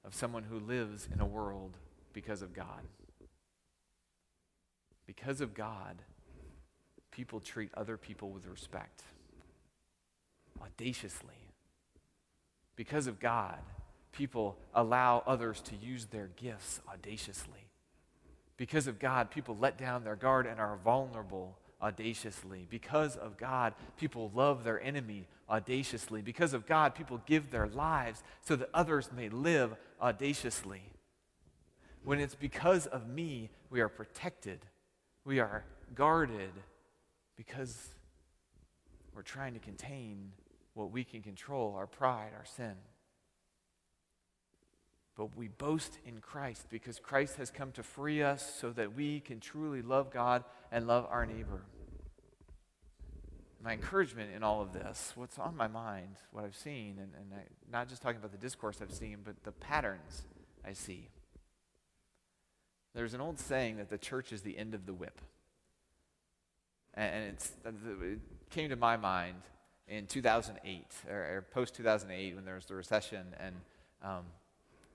of 0.05 0.15
someone 0.15 0.43
who 0.43 0.59
lives 0.59 1.07
in 1.13 1.19
a 1.19 1.25
world 1.25 1.75
because 2.13 2.41
of 2.41 2.53
God. 2.53 2.87
Because 5.05 5.41
of 5.41 5.53
God, 5.53 6.01
people 7.11 7.41
treat 7.41 7.71
other 7.75 7.97
people 7.97 8.29
with 8.29 8.47
respect 8.47 9.03
audaciously 10.61 11.48
because 12.79 13.07
of 13.07 13.19
God, 13.19 13.59
people 14.13 14.55
allow 14.73 15.21
others 15.27 15.59
to 15.63 15.75
use 15.75 16.05
their 16.05 16.29
gifts 16.37 16.79
audaciously. 16.87 17.67
Because 18.55 18.87
of 18.87 18.99
God, 18.99 19.29
people 19.31 19.57
let 19.59 19.77
down 19.77 20.05
their 20.05 20.15
guard 20.15 20.45
and 20.45 20.61
are 20.61 20.79
vulnerable 20.81 21.57
audaciously. 21.81 22.67
Because 22.69 23.17
of 23.17 23.35
God, 23.35 23.73
people 23.97 24.31
love 24.33 24.63
their 24.63 24.81
enemy 24.81 25.27
audaciously. 25.49 26.21
Because 26.21 26.53
of 26.53 26.65
God, 26.65 26.95
people 26.95 27.21
give 27.25 27.51
their 27.51 27.67
lives 27.67 28.23
so 28.39 28.55
that 28.55 28.69
others 28.73 29.09
may 29.13 29.27
live 29.27 29.75
audaciously. 30.01 30.83
When 32.05 32.21
it's 32.21 32.35
because 32.35 32.87
of 32.87 33.09
me, 33.09 33.49
we 33.69 33.81
are 33.81 33.89
protected, 33.89 34.59
we 35.25 35.41
are 35.41 35.65
guarded 35.95 36.53
because 37.35 37.89
we're 39.13 39.21
trying 39.21 39.53
to 39.55 39.59
contain 39.59 40.31
what 40.79 40.91
we 40.91 41.03
can 41.03 41.21
control 41.21 41.75
our 41.75 41.85
pride, 41.85 42.31
our 42.33 42.45
sin. 42.45 42.75
But 45.17 45.35
we 45.35 45.49
boast 45.49 45.99
in 46.05 46.19
Christ 46.21 46.67
because 46.69 46.99
Christ 46.99 47.35
has 47.35 47.51
come 47.51 47.73
to 47.73 47.83
free 47.83 48.23
us 48.23 48.55
so 48.61 48.71
that 48.71 48.95
we 48.95 49.19
can 49.19 49.41
truly 49.41 49.81
love 49.81 50.09
God 50.09 50.45
and 50.71 50.87
love 50.87 51.05
our 51.11 51.25
neighbor. 51.25 51.63
My 53.61 53.73
encouragement 53.73 54.31
in 54.33 54.41
all 54.41 54.61
of 54.61 54.71
this, 54.71 55.11
what's 55.15 55.37
on 55.37 55.57
my 55.57 55.67
mind, 55.67 56.15
what 56.31 56.45
I've 56.45 56.55
seen, 56.55 56.97
and, 56.97 57.11
and 57.13 57.33
I, 57.33 57.41
not 57.69 57.89
just 57.89 58.01
talking 58.01 58.19
about 58.19 58.31
the 58.31 58.37
discourse 58.37 58.79
I've 58.81 58.93
seen, 58.93 59.17
but 59.25 59.43
the 59.43 59.51
patterns 59.51 60.23
I 60.65 60.71
see. 60.71 61.09
There's 62.95 63.13
an 63.13 63.19
old 63.19 63.37
saying 63.37 63.75
that 63.75 63.89
the 63.89 63.97
church 63.97 64.31
is 64.31 64.43
the 64.43 64.57
end 64.57 64.73
of 64.73 64.85
the 64.85 64.93
whip. 64.93 65.19
And, 66.93 67.35
it 67.35 68.19
came 68.49 68.69
to 68.69 68.77
my 68.77 68.95
mind 68.95 69.41
in 69.89 70.05
2008 70.05 70.85
or, 71.09 71.15
or 71.15 71.45
post 71.51 71.75
2008 71.75 72.35
when 72.35 72.45
there 72.45 72.55
was 72.55 72.65
the 72.65 72.75
recession. 72.75 73.25
And 73.39 73.55
um, 74.03 74.23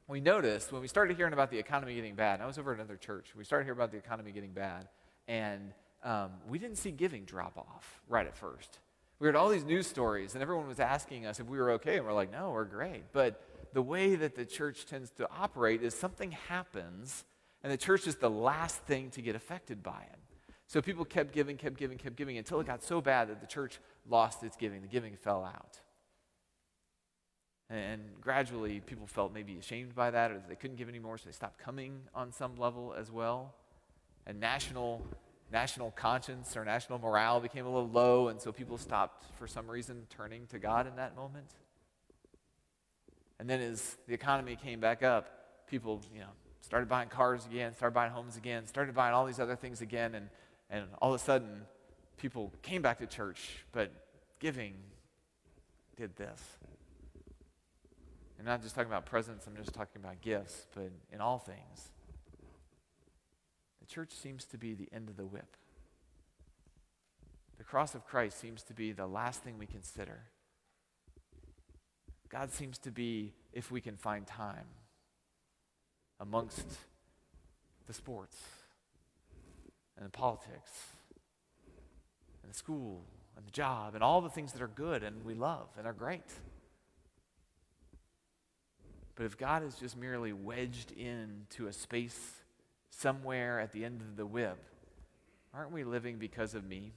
we 0.09 0.20
noticed 0.20 0.72
when 0.72 0.80
we 0.80 0.88
started 0.88 1.16
hearing 1.16 1.33
about 1.33 1.50
the 1.50 1.59
economy 1.59 1.94
getting 1.94 2.14
bad 2.14 2.40
i 2.40 2.46
was 2.46 2.59
over 2.59 2.72
at 2.72 2.78
another 2.78 2.96
church 2.96 3.35
we 3.37 3.44
started 3.44 3.64
hearing 3.64 3.78
about 3.78 3.90
the 3.90 3.96
economy 3.96 4.33
getting 4.33 4.52
bad 4.52 4.88
and 5.28 5.72
um, 6.02 6.33
we 6.48 6.59
didn't 6.59 6.76
see 6.76 6.90
giving 6.90 7.24
drop 7.24 7.57
off 7.57 8.02
right 8.09 8.26
at 8.26 8.37
first. 8.37 8.78
We 9.18 9.26
heard 9.26 9.37
all 9.37 9.48
these 9.48 9.64
news 9.64 9.87
stories 9.87 10.35
and 10.35 10.42
everyone 10.42 10.68
was 10.68 10.80
asking 10.80 11.24
us 11.24 11.40
if 11.40 11.46
we 11.46 11.57
were 11.57 11.72
okay 11.72 11.96
and 11.96 12.04
we're 12.04 12.12
like 12.12 12.30
no 12.30 12.50
we're 12.50 12.64
great. 12.64 13.04
But 13.12 13.42
the 13.72 13.83
way 13.83 14.14
that 14.14 14.35
the 14.35 14.44
church 14.44 14.87
tends 14.87 15.11
to 15.12 15.28
operate 15.30 15.83
is 15.83 15.94
something 15.94 16.33
happens 16.33 17.24
and 17.62 17.72
the 17.72 17.78
church 17.78 18.07
is 18.07 18.16
the 18.16 18.28
last 18.28 18.80
thing 18.80 19.11
to 19.11 19.22
get 19.22 19.35
affected 19.35 19.83
by 19.83 20.02
it. 20.12 20.18
So 20.66 20.83
people 20.83 21.04
kept 21.04 21.33
giving, 21.33 21.57
kept 21.57 21.78
giving, 21.78 21.96
kept 21.96 22.16
giving 22.16 22.37
until 22.37 22.61
it 22.61 22.66
got 22.66 22.83
so 22.83 23.00
bad 23.00 23.28
that 23.28 23.40
the 23.40 23.46
church 23.46 23.80
lost 24.09 24.43
its 24.43 24.57
giving. 24.57 24.83
The 24.83 24.88
giving 24.88 25.17
fell 25.17 25.45
out. 25.45 25.81
And 27.71 28.03
gradually, 28.21 28.81
people 28.81 29.07
felt 29.07 29.33
maybe 29.33 29.57
ashamed 29.57 29.95
by 29.95 30.11
that 30.11 30.31
or 30.31 30.35
that 30.35 30.49
they 30.49 30.55
couldn't 30.55 30.77
give 30.77 30.88
anymore, 30.88 31.17
so 31.19 31.25
they 31.27 31.33
stopped 31.33 31.59
coming 31.59 32.01
on 32.14 32.31
some 32.31 32.57
level 32.57 32.95
as 32.97 33.11
well. 33.11 33.55
And 34.27 34.38
national, 34.38 35.03
national 35.51 35.90
conscience 35.93 36.57
or 36.57 36.64
national 36.64 36.99
morale 36.99 37.40
became 37.40 37.64
a 37.64 37.71
little 37.73 37.88
low, 37.88 38.29
and 38.29 38.40
so 38.40 38.53
people 38.53 38.77
stopped, 38.77 39.25
for 39.38 39.47
some 39.47 39.69
reason, 39.69 40.07
turning 40.11 40.47
to 40.49 40.59
God 40.59 40.87
in 40.87 40.97
that 40.97 41.17
moment. 41.17 41.47
And 43.38 43.49
then 43.49 43.61
as 43.61 43.97
the 44.07 44.14
economy 44.14 44.57
came 44.57 44.79
back 44.79 45.03
up, 45.03 45.67
people, 45.67 46.03
you 46.12 46.21
know, 46.21 46.29
started 46.61 46.88
buying 46.88 47.09
cars 47.09 47.47
again, 47.47 47.75
started 47.75 47.95
buying 47.95 48.12
homes 48.12 48.37
again, 48.37 48.67
started 48.67 48.95
buying 48.95 49.14
all 49.14 49.27
these 49.27 49.40
other 49.40 49.57
things 49.57 49.81
again, 49.81 50.14
and 50.14 50.29
and 50.71 50.87
all 51.01 51.14
of 51.14 51.21
a 51.21 51.25
sudden, 51.25 51.62
people 52.16 52.53
came 52.62 52.83
back 52.83 52.98
to 52.98 53.07
church, 53.07 53.64
but 53.72 53.90
giving 54.40 54.74
did 55.96 56.16
this. 56.16 56.40
I'm 58.38 58.44
not 58.44 58.62
just 58.62 58.74
talking 58.74 58.90
about 58.90 59.07
presents, 59.07 59.46
I'm 59.46 59.57
just 59.57 59.72
talking 59.72 60.03
about 60.03 60.20
gifts, 60.20 60.66
but 60.74 60.90
in 61.12 61.20
all 61.20 61.38
things. 61.38 61.88
The 63.81 63.87
church 63.87 64.12
seems 64.12 64.44
to 64.46 64.59
be 64.59 64.74
the 64.74 64.88
end 64.92 65.09
of 65.09 65.16
the 65.16 65.24
whip. 65.24 65.57
The 67.57 67.64
cross 67.64 67.94
of 67.94 68.07
Christ 68.07 68.38
seems 68.38 68.62
to 68.64 68.74
be 68.74 68.92
the 68.92 69.07
last 69.07 69.42
thing 69.42 69.57
we 69.59 69.66
consider. 69.66 70.24
God 72.29 72.53
seems 72.53 72.79
to 72.79 72.90
be, 72.90 73.33
if 73.53 73.70
we 73.70 73.81
can 73.81 73.96
find 73.96 74.27
time, 74.27 74.66
amongst 76.20 76.66
the 77.87 77.94
sports 77.94 78.37
and 79.96 80.05
the 80.05 80.11
politics 80.11 80.70
and 82.44 82.52
the 82.52 82.57
school 82.57 83.02
and 83.37 83.46
the 83.46 83.50
job 83.50 83.94
and 83.94 84.04
all 84.04 84.20
the 84.20 84.28
things 84.28 84.52
that 84.52 84.62
are 84.62 84.68
good 84.68 85.02
and 85.02 85.24
we 85.24 85.35
love 85.35 85.68
and 85.78 85.87
are 85.87 85.92
great. 85.92 86.30
But 89.16 89.26
if 89.26 89.38
God 89.38 89.64
is 89.64 89.76
just 89.76 89.96
merely 89.96 90.33
wedged 90.33 90.92
into 90.92 91.66
a 91.66 91.72
space 91.72 92.18
somewhere 92.90 93.61
at 93.61 93.72
the 93.72 93.85
end 93.85 94.00
of 94.02 94.16
the 94.16 94.26
whip, 94.26 94.59
aren't 95.54 95.72
we 95.72 95.85
living 95.85 96.18
because 96.18 96.54
of 96.54 96.64
me? 96.64 96.92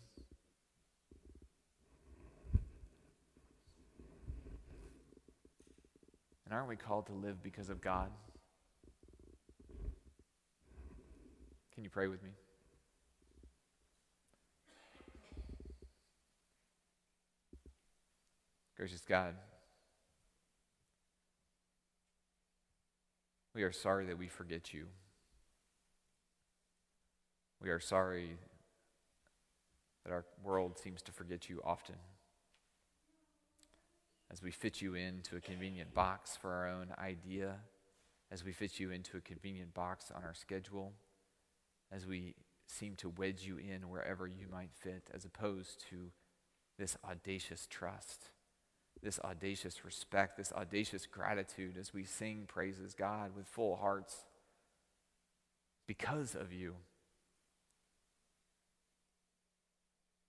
And 6.46 6.54
aren't 6.54 6.68
we 6.68 6.76
called 6.76 7.08
to 7.08 7.14
live 7.14 7.42
because 7.44 7.70
of 7.70 7.82
God? 7.82 8.10
Can 11.74 11.84
you 11.84 11.90
pray 11.90 12.08
with 12.08 12.24
me? 12.24 12.32
Gracious 18.78 19.02
God, 19.02 19.34
we 23.56 23.64
are 23.64 23.72
sorry 23.72 24.06
that 24.06 24.20
we 24.20 24.28
forget 24.28 24.72
you. 24.72 24.86
We 27.60 27.72
are 27.72 27.80
sorry 27.80 28.38
that 30.06 30.14
our 30.14 30.26
world 30.44 30.78
seems 30.78 31.02
to 31.02 31.12
forget 31.12 31.50
you 31.50 31.60
often. 31.66 31.96
As 34.30 34.44
we 34.44 34.52
fit 34.52 34.80
you 34.80 34.94
into 34.94 35.38
a 35.38 35.42
convenient 35.42 35.96
box 35.96 36.38
for 36.40 36.52
our 36.52 36.70
own 36.70 36.94
idea, 37.00 37.56
as 38.32 38.44
we 38.44 38.52
fit 38.52 38.80
you 38.80 38.92
into 38.92 39.18
a 39.18 39.22
convenient 39.22 39.74
box 39.74 40.12
on 40.16 40.24
our 40.24 40.36
schedule, 40.36 40.94
as 41.92 42.06
we 42.06 42.36
seem 42.68 42.96
to 42.98 43.10
wedge 43.10 43.42
you 43.42 43.58
in 43.58 43.90
wherever 43.90 44.28
you 44.28 44.46
might 44.52 44.76
fit, 44.76 45.10
as 45.16 45.26
opposed 45.26 45.84
to 45.90 46.12
this 46.78 46.96
audacious 47.04 47.66
trust 47.66 48.30
this 49.04 49.20
audacious 49.24 49.86
respect, 49.86 50.38
this 50.38 50.52
audacious 50.54 51.06
gratitude 51.06 51.78
as 51.80 51.94
we 51.94 52.04
sing 52.04 52.46
praises 52.48 52.94
God 52.94 53.32
with 53.36 53.48
full 53.48 53.76
hearts 53.76 54.26
because 55.88 56.36
of 56.36 56.52
you. 56.52 56.76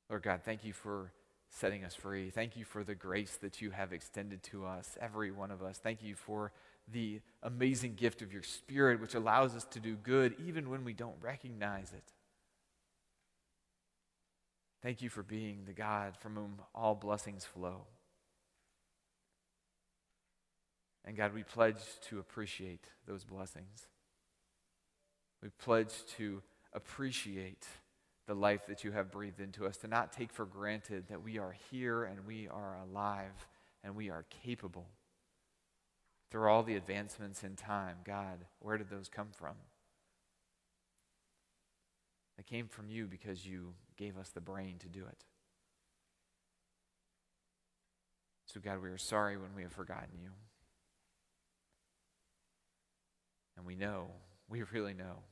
Lord 0.09 0.23
God, 0.23 0.41
thank 0.45 0.65
you 0.65 0.73
for 0.73 1.13
setting 1.51 1.85
us 1.85 1.95
free. 1.95 2.31
Thank 2.31 2.57
you 2.57 2.65
for 2.65 2.85
the 2.85 2.95
grace 2.95 3.37
that 3.43 3.61
you 3.61 3.71
have 3.71 3.93
extended 3.93 4.43
to 4.45 4.65
us, 4.65 4.97
every 5.01 5.31
one 5.31 5.51
of 5.51 5.63
us. 5.63 5.79
Thank 5.79 6.03
you 6.03 6.15
for 6.15 6.53
the 6.91 7.21
amazing 7.43 7.95
gift 7.95 8.23
of 8.23 8.33
your 8.33 8.43
Spirit, 8.43 9.01
which 9.01 9.15
allows 9.15 9.55
us 9.55 9.65
to 9.65 9.81
do 9.81 9.97
good 9.97 10.35
even 10.47 10.71
when 10.71 10.85
we 10.85 10.93
don't 10.93 11.17
recognize 11.21 11.93
it. 11.93 12.13
Thank 14.83 15.03
you 15.03 15.11
for 15.11 15.23
being 15.23 15.65
the 15.67 15.73
God 15.73 16.17
from 16.19 16.37
whom 16.37 16.61
all 16.75 16.95
blessings 16.95 17.45
flow. 17.45 17.83
And 21.09 21.17
God, 21.17 21.33
we 21.33 21.43
pledge 21.43 21.81
to 22.11 22.19
appreciate 22.19 22.85
those 23.07 23.25
blessings. 23.25 23.87
We 25.43 25.49
pledge 25.49 26.05
to 26.19 26.43
appreciate 26.75 27.67
the 28.27 28.35
life 28.35 28.67
that 28.67 28.85
you 28.85 28.93
have 28.93 29.11
breathed 29.11 29.41
into 29.41 29.65
us, 29.65 29.79
to 29.79 29.89
not 29.89 30.13
take 30.13 30.31
for 30.31 30.45
granted 30.45 31.09
that 31.09 31.23
we 31.23 31.39
are 31.39 31.57
here 31.71 32.05
and 32.05 32.27
we 32.27 32.47
are 32.47 32.77
alive 32.77 33.47
and 33.83 33.97
we 33.97 34.11
are 34.11 34.27
capable. 34.45 34.85
Through 36.31 36.51
all 36.51 36.63
the 36.63 36.77
advancements 36.77 37.43
in 37.43 37.57
time, 37.57 37.97
God, 38.05 38.45
where 38.61 38.77
did 38.77 38.91
those 38.91 39.09
come 39.09 39.29
from? 39.33 39.55
They 42.37 42.43
came 42.43 42.69
from 42.69 42.91
you 42.91 43.07
because 43.07 43.47
you 43.47 43.73
gave 43.97 44.19
us 44.19 44.29
the 44.29 44.43
brain 44.43 44.77
to 44.81 44.89
do 44.89 45.07
it. 45.07 45.25
So, 48.45 48.61
God, 48.61 48.83
we 48.83 48.91
are 48.91 48.99
sorry 48.99 49.39
when 49.39 49.55
we 49.57 49.63
have 49.63 49.73
forgotten 49.73 50.19
you. 50.23 50.33
And 53.59 53.67
we 53.67 53.75
know, 53.75 54.07
we 54.49 54.63
really 54.63 54.95
know, 54.95 55.25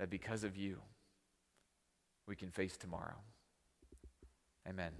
that 0.00 0.10
because 0.10 0.42
of 0.42 0.56
you, 0.56 0.78
we 2.26 2.34
can 2.34 2.50
face 2.50 2.76
tomorrow. 2.76 3.14
Amen. 4.68 4.90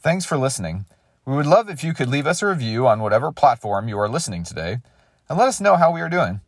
Thanks 0.00 0.24
for 0.24 0.38
listening. 0.38 0.86
We 1.26 1.34
would 1.34 1.46
love 1.46 1.68
if 1.68 1.84
you 1.84 1.92
could 1.92 2.08
leave 2.08 2.26
us 2.26 2.40
a 2.40 2.46
review 2.46 2.86
on 2.86 3.00
whatever 3.00 3.32
platform 3.32 3.86
you 3.86 3.98
are 3.98 4.08
listening 4.08 4.44
today 4.44 4.78
and 5.28 5.38
let 5.38 5.48
us 5.48 5.60
know 5.60 5.76
how 5.76 5.92
we 5.92 6.00
are 6.00 6.08
doing. 6.08 6.40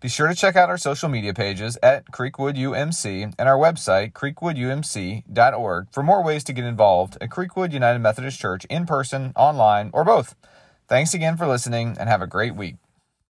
Be 0.00 0.08
sure 0.08 0.28
to 0.28 0.34
check 0.34 0.54
out 0.54 0.68
our 0.68 0.78
social 0.78 1.08
media 1.08 1.34
pages 1.34 1.76
at 1.82 2.12
Creekwood 2.12 2.56
UMC 2.56 3.34
and 3.36 3.48
our 3.48 3.58
website, 3.58 4.12
creekwoodumc.org, 4.12 5.86
for 5.90 6.02
more 6.04 6.22
ways 6.22 6.44
to 6.44 6.52
get 6.52 6.64
involved 6.64 7.18
at 7.20 7.30
Creekwood 7.30 7.72
United 7.72 7.98
Methodist 7.98 8.38
Church 8.38 8.64
in 8.66 8.86
person, 8.86 9.32
online, 9.34 9.90
or 9.92 10.04
both. 10.04 10.36
Thanks 10.88 11.12
again 11.12 11.36
for 11.36 11.46
listening 11.46 11.96
and 12.00 12.08
have 12.08 12.22
a 12.22 12.26
great 12.26 12.56
week. 12.56 12.76